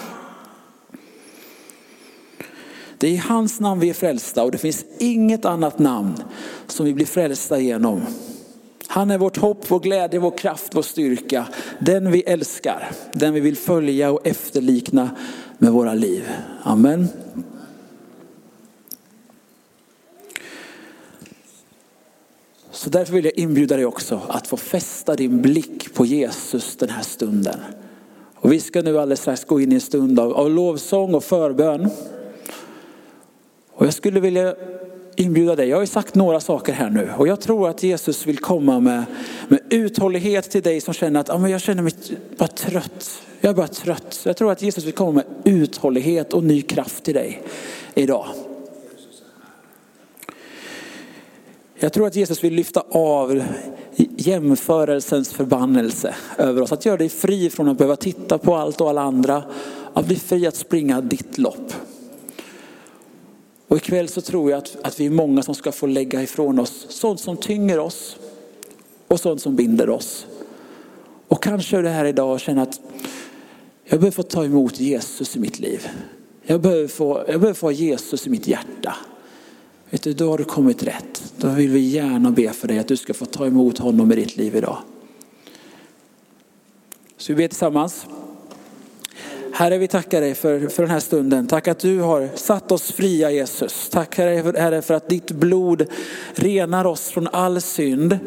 Det 2.98 3.06
är 3.06 3.10
i 3.10 3.16
hans 3.16 3.60
namn 3.60 3.80
vi 3.80 3.90
är 3.90 3.94
frälsta 3.94 4.44
och 4.44 4.50
det 4.50 4.58
finns 4.58 4.84
inget 4.98 5.44
annat 5.44 5.78
namn 5.78 6.14
som 6.66 6.86
vi 6.86 6.94
blir 6.94 7.06
frälsta 7.06 7.58
genom. 7.58 8.02
Han 8.86 9.10
är 9.10 9.18
vårt 9.18 9.36
hopp, 9.36 9.70
vår 9.70 9.80
glädje, 9.80 10.20
vår 10.20 10.38
kraft, 10.38 10.74
vår 10.74 10.82
styrka. 10.82 11.46
Den 11.78 12.10
vi 12.10 12.20
älskar, 12.20 12.90
den 13.12 13.34
vi 13.34 13.40
vill 13.40 13.56
följa 13.56 14.10
och 14.10 14.26
efterlikna 14.26 15.10
med 15.58 15.72
våra 15.72 15.94
liv. 15.94 16.24
Amen. 16.62 17.08
Så 22.80 22.90
därför 22.90 23.12
vill 23.12 23.24
jag 23.24 23.38
inbjuda 23.38 23.76
dig 23.76 23.86
också 23.86 24.20
att 24.28 24.46
få 24.46 24.56
fästa 24.56 25.16
din 25.16 25.42
blick 25.42 25.94
på 25.94 26.06
Jesus 26.06 26.76
den 26.76 26.88
här 26.88 27.02
stunden. 27.02 27.60
Och 28.34 28.52
vi 28.52 28.60
ska 28.60 28.82
nu 28.82 28.98
alldeles 28.98 29.20
strax 29.20 29.44
gå 29.44 29.60
in 29.60 29.72
i 29.72 29.74
en 29.74 29.80
stund 29.80 30.20
av, 30.20 30.32
av 30.34 30.50
lovsång 30.50 31.14
och 31.14 31.24
förbön. 31.24 31.90
Och 33.72 33.86
jag 33.86 33.94
skulle 33.94 34.20
vilja 34.20 34.54
inbjuda 35.16 35.56
dig. 35.56 35.68
Jag 35.68 35.76
har 35.76 35.82
ju 35.82 35.86
sagt 35.86 36.14
några 36.14 36.40
saker 36.40 36.72
här 36.72 36.90
nu 36.90 37.10
och 37.16 37.28
jag 37.28 37.40
tror 37.40 37.68
att 37.68 37.82
Jesus 37.82 38.26
vill 38.26 38.38
komma 38.38 38.80
med, 38.80 39.04
med 39.48 39.60
uthållighet 39.70 40.50
till 40.50 40.62
dig 40.62 40.80
som 40.80 40.94
känner 40.94 41.20
att 41.20 41.30
ah, 41.30 41.38
men 41.38 41.50
jag 41.50 41.60
känner 41.60 41.82
mig 41.82 41.92
bara 42.36 42.48
trött. 42.48 43.22
Jag 43.40 43.50
är 43.50 43.54
bara 43.54 43.68
trött. 43.68 44.20
Jag 44.24 44.36
tror 44.36 44.52
att 44.52 44.62
Jesus 44.62 44.84
vill 44.84 44.94
komma 44.94 45.12
med 45.12 45.24
uthållighet 45.44 46.32
och 46.32 46.44
ny 46.44 46.62
kraft 46.62 47.04
till 47.04 47.14
dig 47.14 47.42
idag. 47.94 48.26
Jag 51.82 51.92
tror 51.92 52.06
att 52.06 52.16
Jesus 52.16 52.44
vill 52.44 52.54
lyfta 52.54 52.84
av 52.90 53.42
jämförelsens 54.16 55.32
förbannelse 55.32 56.14
över 56.38 56.62
oss. 56.62 56.72
Att 56.72 56.86
göra 56.86 56.96
dig 56.96 57.08
fri 57.08 57.50
från 57.50 57.68
att 57.68 57.78
behöva 57.78 57.96
titta 57.96 58.38
på 58.38 58.56
allt 58.56 58.80
och 58.80 58.90
alla 58.90 59.02
andra. 59.02 59.42
Att 59.92 60.06
bli 60.06 60.16
fri 60.16 60.46
att 60.46 60.56
springa 60.56 61.00
ditt 61.00 61.38
lopp. 61.38 61.72
Och 63.68 63.76
ikväll 63.76 64.08
så 64.08 64.20
tror 64.20 64.50
jag 64.50 64.58
att, 64.58 64.76
att 64.82 65.00
vi 65.00 65.06
är 65.06 65.10
många 65.10 65.42
som 65.42 65.54
ska 65.54 65.72
få 65.72 65.86
lägga 65.86 66.22
ifrån 66.22 66.58
oss 66.58 66.86
sånt 66.88 67.20
som 67.20 67.36
tynger 67.36 67.78
oss 67.78 68.16
och 69.08 69.20
sånt 69.20 69.42
som 69.42 69.56
binder 69.56 69.90
oss. 69.90 70.26
Och 71.28 71.42
kanske 71.42 71.76
är 71.76 71.82
det 71.82 71.90
här 71.90 72.04
idag 72.04 72.32
och 72.32 72.40
känner 72.40 72.62
att 72.62 72.80
jag 73.84 74.00
behöver 74.00 74.16
få 74.16 74.22
ta 74.22 74.44
emot 74.44 74.80
Jesus 74.80 75.36
i 75.36 75.38
mitt 75.38 75.58
liv. 75.58 75.88
Jag 76.42 76.60
behöver 76.60 76.88
få, 76.88 77.24
jag 77.28 77.40
behöver 77.40 77.54
få 77.54 77.66
ha 77.66 77.72
Jesus 77.72 78.26
i 78.26 78.30
mitt 78.30 78.46
hjärta. 78.46 78.96
Vet 79.90 80.02
du, 80.02 80.12
då 80.12 80.30
har 80.30 80.38
du 80.38 80.44
kommit 80.44 80.82
rätt. 80.82 81.32
Då 81.36 81.48
vill 81.48 81.70
vi 81.70 81.80
gärna 81.80 82.30
be 82.30 82.52
för 82.52 82.68
dig 82.68 82.78
att 82.78 82.88
du 82.88 82.96
ska 82.96 83.14
få 83.14 83.24
ta 83.24 83.46
emot 83.46 83.78
honom 83.78 84.12
i 84.12 84.14
ditt 84.14 84.36
liv 84.36 84.56
idag. 84.56 84.78
Så 87.16 87.32
vi 87.32 87.36
ber 87.36 87.48
tillsammans. 87.48 88.06
Herre, 89.52 89.78
vi 89.78 89.88
tackar 89.88 90.20
dig 90.20 90.34
för, 90.34 90.68
för 90.68 90.82
den 90.82 90.90
här 90.90 91.00
stunden. 91.00 91.46
Tack 91.46 91.68
att 91.68 91.78
du 91.78 92.00
har 92.00 92.28
satt 92.34 92.72
oss 92.72 92.92
fria 92.92 93.30
Jesus. 93.30 93.88
Tack 93.88 94.18
Herre 94.18 94.82
för 94.82 94.94
att 94.94 95.08
ditt 95.08 95.30
blod 95.30 95.86
renar 96.34 96.84
oss 96.84 97.08
från 97.08 97.28
all 97.28 97.60
synd. 97.60 98.18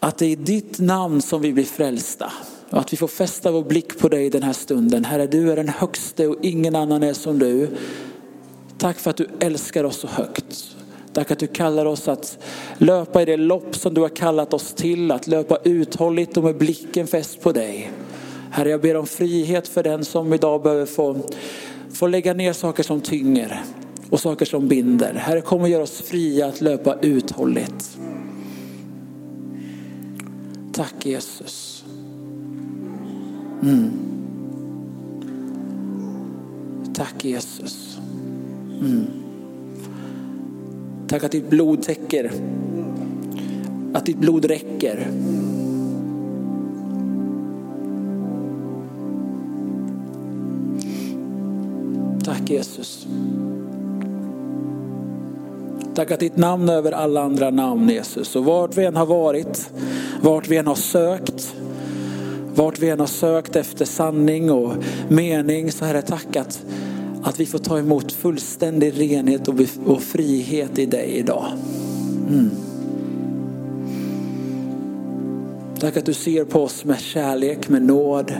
Att 0.00 0.18
det 0.18 0.26
är 0.26 0.30
i 0.30 0.36
ditt 0.36 0.78
namn 0.78 1.22
som 1.22 1.42
vi 1.42 1.52
blir 1.52 1.64
frälsta. 1.64 2.32
Och 2.70 2.78
att 2.78 2.92
vi 2.92 2.96
får 2.96 3.08
fästa 3.08 3.50
vår 3.50 3.62
blick 3.62 3.98
på 3.98 4.08
dig 4.08 4.30
den 4.30 4.42
här 4.42 4.52
stunden. 4.52 5.04
Herre, 5.04 5.26
du 5.26 5.52
är 5.52 5.56
den 5.56 5.68
högste 5.68 6.26
och 6.26 6.36
ingen 6.42 6.76
annan 6.76 7.02
är 7.02 7.12
som 7.12 7.38
du. 7.38 7.68
Tack 8.82 8.98
för 8.98 9.10
att 9.10 9.16
du 9.16 9.28
älskar 9.40 9.84
oss 9.84 9.96
så 9.96 10.06
högt. 10.06 10.76
Tack 11.12 11.30
att 11.30 11.38
du 11.38 11.46
kallar 11.46 11.86
oss 11.86 12.08
att 12.08 12.38
löpa 12.78 13.22
i 13.22 13.24
det 13.24 13.36
lopp 13.36 13.76
som 13.76 13.94
du 13.94 14.00
har 14.00 14.08
kallat 14.08 14.54
oss 14.54 14.74
till. 14.74 15.10
Att 15.10 15.26
löpa 15.26 15.58
uthålligt 15.64 16.36
och 16.36 16.44
med 16.44 16.56
blicken 16.56 17.06
fäst 17.06 17.40
på 17.40 17.52
dig. 17.52 17.90
Herre, 18.50 18.70
jag 18.70 18.80
ber 18.80 18.96
om 18.96 19.06
frihet 19.06 19.68
för 19.68 19.82
den 19.82 20.04
som 20.04 20.32
idag 20.32 20.62
behöver 20.62 20.86
få, 20.86 21.16
få 21.92 22.06
lägga 22.06 22.34
ner 22.34 22.52
saker 22.52 22.82
som 22.82 23.00
tynger 23.00 23.62
och 24.10 24.20
saker 24.20 24.44
som 24.44 24.68
binder. 24.68 25.14
Herre, 25.14 25.40
kom 25.40 25.60
och 25.62 25.68
gör 25.68 25.80
oss 25.80 26.00
fria 26.00 26.46
att 26.46 26.60
löpa 26.60 26.98
uthålligt. 27.00 27.98
Tack 30.72 31.06
Jesus. 31.06 31.84
Mm. 33.62 33.90
Tack 36.94 37.24
Jesus. 37.24 37.98
Mm. 38.82 39.06
Tack 41.08 41.24
att 41.24 41.32
ditt 41.32 41.50
blod 41.50 41.82
täcker. 41.82 42.30
Att 43.92 44.06
ditt 44.06 44.18
blod 44.18 44.44
räcker. 44.44 45.08
Tack 52.24 52.50
Jesus. 52.50 53.06
Tack 55.94 56.10
att 56.10 56.20
ditt 56.20 56.36
namn 56.36 56.68
är 56.68 56.72
över 56.72 56.92
alla 56.92 57.22
andra 57.22 57.50
namn 57.50 57.88
Jesus. 57.88 58.36
Och 58.36 58.44
vart 58.44 58.78
vi 58.78 58.84
än 58.84 58.96
har 58.96 59.06
varit, 59.06 59.70
vart 60.22 60.48
vi 60.48 60.56
än 60.56 60.66
har 60.66 60.74
sökt, 60.74 61.56
vart 62.54 62.78
vi 62.78 62.88
än 62.88 63.00
har 63.00 63.06
sökt 63.06 63.56
efter 63.56 63.84
sanning 63.84 64.50
och 64.50 64.72
mening 65.08 65.72
så 65.72 65.84
Herre 65.84 66.02
tack 66.02 66.36
att, 66.36 66.64
att 67.22 67.40
vi 67.40 67.46
får 67.46 67.58
ta 67.58 67.78
emot 67.78 68.12
fullständig 68.12 69.00
renhet 69.00 69.48
och, 69.48 69.54
och 69.86 70.02
frihet 70.02 70.78
i 70.78 70.86
dig 70.86 71.10
idag. 71.10 71.46
Mm. 72.28 72.50
Tack 75.80 75.96
att 75.96 76.06
du 76.06 76.14
ser 76.14 76.44
på 76.44 76.62
oss 76.62 76.84
med 76.84 77.00
kärlek, 77.00 77.68
med 77.68 77.82
nåd. 77.82 78.32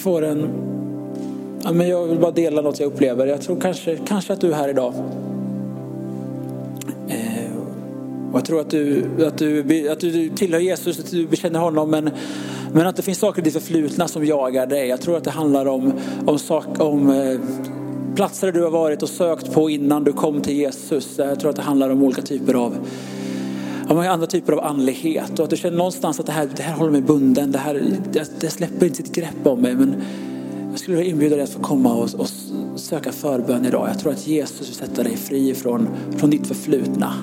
Får 0.00 0.24
en, 0.24 0.48
ja, 1.64 1.72
men 1.72 1.88
jag 1.88 2.06
vill 2.06 2.18
bara 2.18 2.30
dela 2.30 2.62
något 2.62 2.80
jag 2.80 2.86
upplever. 2.86 3.26
Jag 3.26 3.42
tror 3.42 3.60
kanske, 3.60 3.98
kanske 4.06 4.32
att 4.32 4.40
du 4.40 4.50
är 4.52 4.56
här 4.56 4.68
idag. 4.68 4.94
Eh, 7.08 7.56
och 8.32 8.38
jag 8.38 8.44
tror 8.44 8.60
att 8.60 8.70
du, 8.70 9.04
att, 9.26 9.38
du, 9.38 9.88
att 9.88 10.00
du 10.00 10.28
tillhör 10.28 10.60
Jesus, 10.60 10.98
att 10.98 11.10
du 11.10 11.26
bekänner 11.26 11.60
honom. 11.60 11.90
Men, 11.90 12.10
men 12.72 12.86
att 12.86 12.96
det 12.96 13.02
finns 13.02 13.18
saker 13.18 13.42
i 13.42 13.44
ditt 13.44 13.52
förflutna 13.52 14.08
som 14.08 14.24
jagar 14.24 14.66
dig. 14.66 14.88
Jag 14.88 15.00
tror 15.00 15.16
att 15.16 15.24
det 15.24 15.30
handlar 15.30 15.66
om, 15.66 15.92
om, 16.26 16.38
sak, 16.38 16.66
om 16.78 17.10
eh, 17.10 17.40
platser 18.14 18.52
du 18.52 18.62
har 18.62 18.70
varit 18.70 19.02
och 19.02 19.08
sökt 19.08 19.52
på 19.52 19.70
innan 19.70 20.04
du 20.04 20.12
kom 20.12 20.40
till 20.40 20.56
Jesus. 20.56 21.18
Jag 21.18 21.40
tror 21.40 21.50
att 21.50 21.56
det 21.56 21.62
handlar 21.62 21.90
om 21.90 22.02
olika 22.02 22.22
typer 22.22 22.54
av 22.54 22.76
ja, 23.96 24.08
andra 24.08 24.26
typer 24.26 24.52
av 24.52 24.64
andlighet 24.64 25.38
och 25.38 25.44
att 25.44 25.50
du 25.50 25.56
känner 25.56 25.76
någonstans 25.76 26.20
att 26.20 26.26
det 26.26 26.32
här, 26.32 26.48
det 26.56 26.62
här 26.62 26.74
håller 26.74 26.92
mig 26.92 27.02
bunden, 27.02 27.52
det, 27.52 27.58
här, 27.58 27.98
det, 28.12 28.40
det 28.40 28.50
släpper 28.50 28.86
inte 28.86 28.96
sitt 28.96 29.14
grepp 29.14 29.46
om 29.46 29.60
mig. 29.60 29.74
Men 29.74 30.02
jag 30.70 30.78
skulle 30.78 30.96
vilja 30.96 31.12
inbjuda 31.12 31.36
dig 31.36 31.44
att 31.44 31.50
få 31.50 31.60
komma 31.60 31.94
och, 31.94 32.14
och 32.14 32.28
söka 32.76 33.12
förbön 33.12 33.66
idag. 33.66 33.88
Jag 33.88 33.98
tror 33.98 34.12
att 34.12 34.26
Jesus 34.26 34.68
vill 34.68 34.74
sätta 34.74 35.02
dig 35.02 35.16
fri 35.16 35.54
från, 35.54 35.88
från 36.16 36.30
ditt 36.30 36.46
förflutna. 36.46 37.14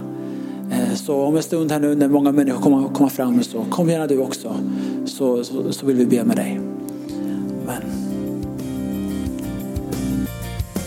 Eh, 0.72 0.96
så 0.96 1.22
om 1.22 1.36
en 1.36 1.44
stund 1.44 1.72
här 1.72 1.80
nu 1.80 1.96
när 1.96 2.08
många 2.08 2.32
människor 2.32 2.62
kommer 2.62 2.90
komma 2.90 3.10
fram 3.10 3.44
så 3.44 3.66
kom 3.70 3.90
gärna 3.90 4.08
du 4.08 4.18
också 4.18 4.56
så, 5.06 5.44
så, 5.44 5.74
så 5.74 5.86
vill 5.86 5.96
vi 5.96 6.06
be 6.06 6.24
med 6.24 6.36
dig. 6.36 6.60
Amen. 7.64 7.82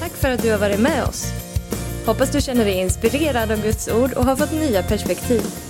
Tack 0.01 0.13
för 0.13 0.31
att 0.31 0.43
du 0.43 0.51
har 0.51 0.59
varit 0.59 0.81
med 0.81 1.05
oss. 1.05 1.27
Hoppas 2.07 2.31
du 2.31 2.41
känner 2.41 2.65
dig 2.65 2.81
inspirerad 2.81 3.51
av 3.51 3.63
Guds 3.63 3.89
ord 3.89 4.13
och 4.13 4.25
har 4.25 4.37
fått 4.37 4.53
nya 4.53 4.83
perspektiv. 4.83 5.70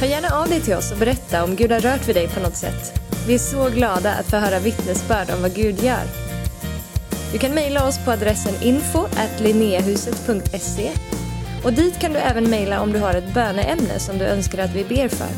Hör 0.00 0.06
gärna 0.06 0.28
av 0.28 0.48
dig 0.48 0.60
till 0.60 0.74
oss 0.74 0.92
och 0.92 0.98
berätta 0.98 1.44
om 1.44 1.56
Gud 1.56 1.72
har 1.72 1.80
rört 1.80 2.08
vid 2.08 2.16
dig 2.16 2.28
på 2.28 2.40
något 2.40 2.56
sätt. 2.56 3.00
Vi 3.26 3.34
är 3.34 3.38
så 3.38 3.68
glada 3.68 4.12
att 4.12 4.26
få 4.26 4.36
höra 4.36 4.58
vittnesbörd 4.58 5.30
om 5.30 5.42
vad 5.42 5.54
Gud 5.54 5.82
gör. 5.82 6.04
Du 7.32 7.38
kan 7.38 7.54
mejla 7.54 7.86
oss 7.86 8.04
på 8.04 8.10
adressen 8.10 8.54
info 8.62 9.06
och 11.64 11.72
dit 11.72 11.98
kan 11.98 12.12
du 12.12 12.18
även 12.18 12.50
mejla 12.50 12.80
om 12.80 12.92
du 12.92 12.98
har 12.98 13.14
ett 13.14 13.34
böneämne 13.34 13.98
som 13.98 14.18
du 14.18 14.24
önskar 14.24 14.58
att 14.58 14.74
vi 14.74 14.84
ber 14.84 15.08
för. 15.08 15.28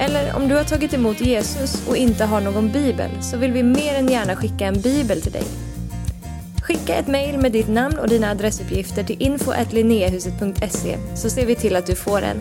Eller 0.00 0.36
om 0.36 0.48
du 0.48 0.54
har 0.54 0.64
tagit 0.64 0.94
emot 0.94 1.20
Jesus 1.20 1.88
och 1.88 1.96
inte 1.96 2.24
har 2.24 2.40
någon 2.40 2.72
bibel 2.72 3.10
så 3.20 3.36
vill 3.36 3.52
vi 3.52 3.62
mer 3.62 3.94
än 3.94 4.08
gärna 4.08 4.36
skicka 4.36 4.66
en 4.66 4.80
bibel 4.80 5.22
till 5.22 5.32
dig. 5.32 5.44
Skicka 6.62 6.94
ett 6.94 7.06
mejl 7.06 7.38
med 7.38 7.52
ditt 7.52 7.68
namn 7.68 7.98
och 7.98 8.08
dina 8.08 8.30
adressuppgifter 8.30 9.04
till 9.04 9.22
info 9.22 9.52
så 11.14 11.30
ser 11.30 11.46
vi 11.46 11.54
till 11.54 11.76
att 11.76 11.86
du 11.86 11.94
får 11.94 12.22
en. 12.22 12.40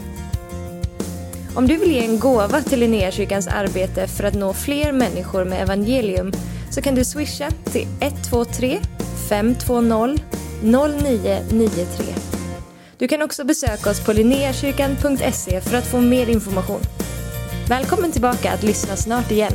Om 1.56 1.68
du 1.68 1.78
vill 1.78 1.92
ge 1.92 2.06
en 2.06 2.20
gåva 2.20 2.62
till 2.62 2.80
Linnéakyrkans 2.80 3.48
arbete 3.48 4.08
för 4.08 4.24
att 4.24 4.34
nå 4.34 4.54
fler 4.54 4.92
människor 4.92 5.46
med 5.46 5.62
evangelium 5.62 6.32
så 6.72 6.82
kan 6.82 6.96
du 6.96 7.06
swisha 7.06 7.52
till 7.52 7.88
123 8.00 8.80
520 9.30 10.18
0993. 10.64 12.06
Du 12.98 13.08
kan 13.08 13.22
också 13.22 13.44
besöka 13.44 13.90
oss 13.90 14.06
på 14.06 14.14
linneakyrkan.se 14.14 15.62
för 15.62 15.78
att 15.78 15.88
få 15.88 16.02
mer 16.02 16.30
information. 16.30 16.82
Välkommen 17.70 18.12
tillbaka 18.12 18.52
att 18.52 18.64
lyssna 18.64 18.96
snart 18.96 19.32
igen. 19.32 19.54